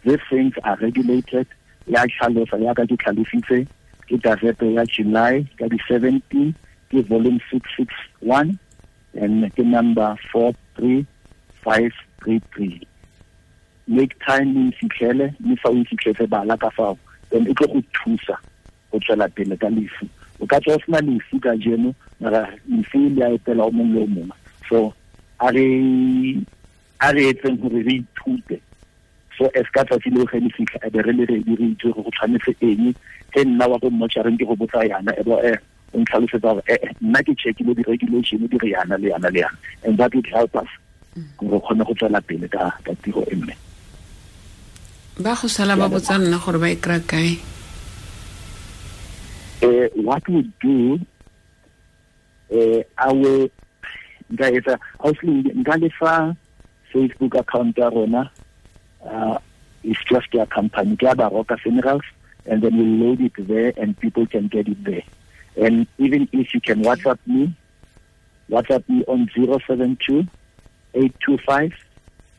These 0.04 0.26
things 0.30 0.54
are 0.64 0.78
regulated. 0.82 1.48
Ya 1.86 2.06
tlhalosa 2.06 2.58
yaka 2.58 2.88
ke 2.90 2.98
tlhalositse 2.98 3.68
ke 4.10 4.18
gazette 4.18 4.66
ya 4.66 4.86
july 4.86 5.46
ka 5.62 5.70
di-seventeen 5.70 6.56
ke 6.90 7.06
volume 7.06 7.40
six 7.54 7.70
six 7.78 7.94
one 8.22 8.58
and 9.14 9.46
ke 9.54 9.62
number 9.62 10.18
four 10.32 10.54
three 10.76 11.06
five 11.62 11.94
three 12.24 12.42
three 12.54 12.82
make 13.90 14.14
time 14.26 14.54
le 14.54 14.72
fitlhele 14.78 15.34
mme 15.40 15.56
fa 15.58 15.70
o 15.70 15.84
fitlhetse 15.90 16.28
bala 16.30 16.58
ka 16.58 16.70
fao 16.70 16.98
then 17.30 17.48
e 17.48 17.54
tlo 17.54 17.68
go 17.74 17.82
thusa 17.98 18.38
go 18.92 19.00
tswela 19.00 19.28
pele 19.30 19.58
ka 19.58 19.70
lefu. 19.70 20.08
O 20.40 20.46
ka 20.46 20.60
tswa 20.60 20.76
o 20.76 20.80
sena 20.86 21.02
lefu 21.02 21.40
ka 21.42 21.56
jeno 21.58 21.94
mara 22.20 22.48
lefu 22.70 23.10
le 23.16 23.26
a 23.26 23.30
etela 23.34 23.66
o 23.66 23.72
mongwe 23.72 24.00
le 24.00 24.04
o 24.04 24.08
mongwe. 24.08 24.36
So 24.70 24.94
a 25.40 25.52
re 25.52 27.24
etseng 27.34 27.58
gore 27.62 27.82
re 27.84 28.00
ithute. 28.02 28.62
So 29.38 29.50
as 29.56 29.68
ka 29.74 29.84
tsatsi 29.84 30.14
leo 30.14 30.26
ge 30.26 30.40
le 30.40 30.50
fitlha 30.50 30.88
e 30.88 30.90
be 30.90 31.02
re 31.02 31.14
le 31.14 31.26
redi 31.26 31.56
re 31.56 31.66
itse 31.74 31.94
go 31.94 32.06
tshwanetse 32.14 32.56
eng. 32.62 32.94
Ge 33.34 33.44
nna 33.46 33.68
wa 33.68 33.78
go 33.78 33.90
mmotšareng 33.90 34.38
ke 34.38 34.46
go 34.46 34.56
botsa 34.56 34.86
yana 34.86 35.14
e 35.18 35.24
bo 35.24 35.42
e 35.42 35.54
eh, 35.54 35.58
o 35.94 36.00
ntlhalosetsa 36.00 36.54
gore 36.54 36.64
ee 36.68 36.74
eh, 36.74 36.90
eh, 36.90 36.96
nna 37.02 37.24
ke 37.24 37.34
checkile 37.36 37.74
di-regulation 37.74 38.46
di 38.48 38.58
re 38.58 38.70
yana 38.70 38.98
le 38.98 39.10
yana 39.10 39.30
le 39.30 39.40
yana 39.42 39.58
and 39.84 39.98
that 39.98 40.14
would 40.14 40.28
help 40.28 40.56
us 40.56 40.70
mm. 41.16 41.26
gore 41.38 41.58
o 41.58 41.60
kgone 41.60 41.86
go 41.86 41.94
tswela 41.94 42.22
pele 42.22 42.48
ka 42.48 42.70
ka 42.86 42.94
tiro 43.02 43.26
e 43.32 43.36
mme 43.36 43.56
ba 45.20 45.36
go 45.36 45.48
sala 45.48 45.76
ba 45.76 45.90
botsa 45.92 46.16
nna 46.18 46.38
gore 46.40 46.60
ba 46.60 46.70
e 46.72 46.76
kry-a 46.76 47.04
kae? 47.04 47.32
Uh, 49.62 49.88
what 50.08 50.24
we 50.30 50.48
do 50.64 51.00
uh, 52.56 52.82
our 52.98 53.50
nka 54.32 54.48
etsa 54.58 54.80
ausli 55.04 55.44
nka 55.60 55.76
lefa 55.84 56.36
facebook 56.94 57.36
account 57.36 57.78
ya 57.78 57.90
rona 57.90 58.32
uh, 59.04 59.38
it's 59.84 60.00
just 60.12 60.28
their 60.32 60.46
company. 60.46 60.96
Ke 60.96 61.04
ya 61.12 61.14
baroka 61.16 61.60
funerals 61.60 62.08
and 62.46 62.62
then 62.64 62.78
we'll 62.78 63.10
load 63.10 63.22
it 63.22 63.36
there 63.48 63.74
and 63.76 64.00
people 64.00 64.26
can 64.28 64.48
get 64.48 64.68
it 64.68 64.84
there. 64.84 65.04
And 65.60 65.88
even 65.98 66.28
if 66.32 66.54
you 66.54 66.62
can 66.62 66.82
whatsapp 66.84 67.20
me 67.28 67.54
whatsapp 68.50 68.88
me 68.88 69.04
on 69.06 69.30
072 69.36 70.26
825 70.94 71.74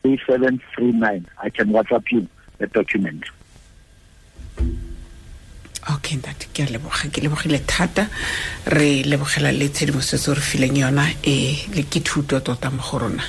3739 0.03 1.25
i 1.37 1.49
can 1.49 1.69
whatsapp 1.69 2.03
you 2.11 2.27
the 2.61 2.67
document. 2.67 3.23
Okay 5.93 6.15
ntate 6.17 6.45
ke 6.53 6.59
a 6.61 6.69
leboga 6.69 7.09
ke 7.09 7.19
lebogile 7.25 7.59
thata. 7.65 8.07
Re 8.77 9.03
lebogela 9.03 9.51
le 9.51 9.67
tshedimosetso 9.69 10.35
re 10.37 10.43
fileng 10.49 10.77
yona 10.77 11.05
e 11.23 11.35
le 11.73 11.83
ke 11.89 11.99
thuto 12.05 12.39
tota 12.39 12.69
mo 12.69 12.81
go 12.87 12.97
rona. 12.99 13.23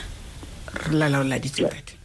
Re 0.85 0.93
lalaola 1.01 1.39
ditse 1.41 1.65
tate 1.65 1.97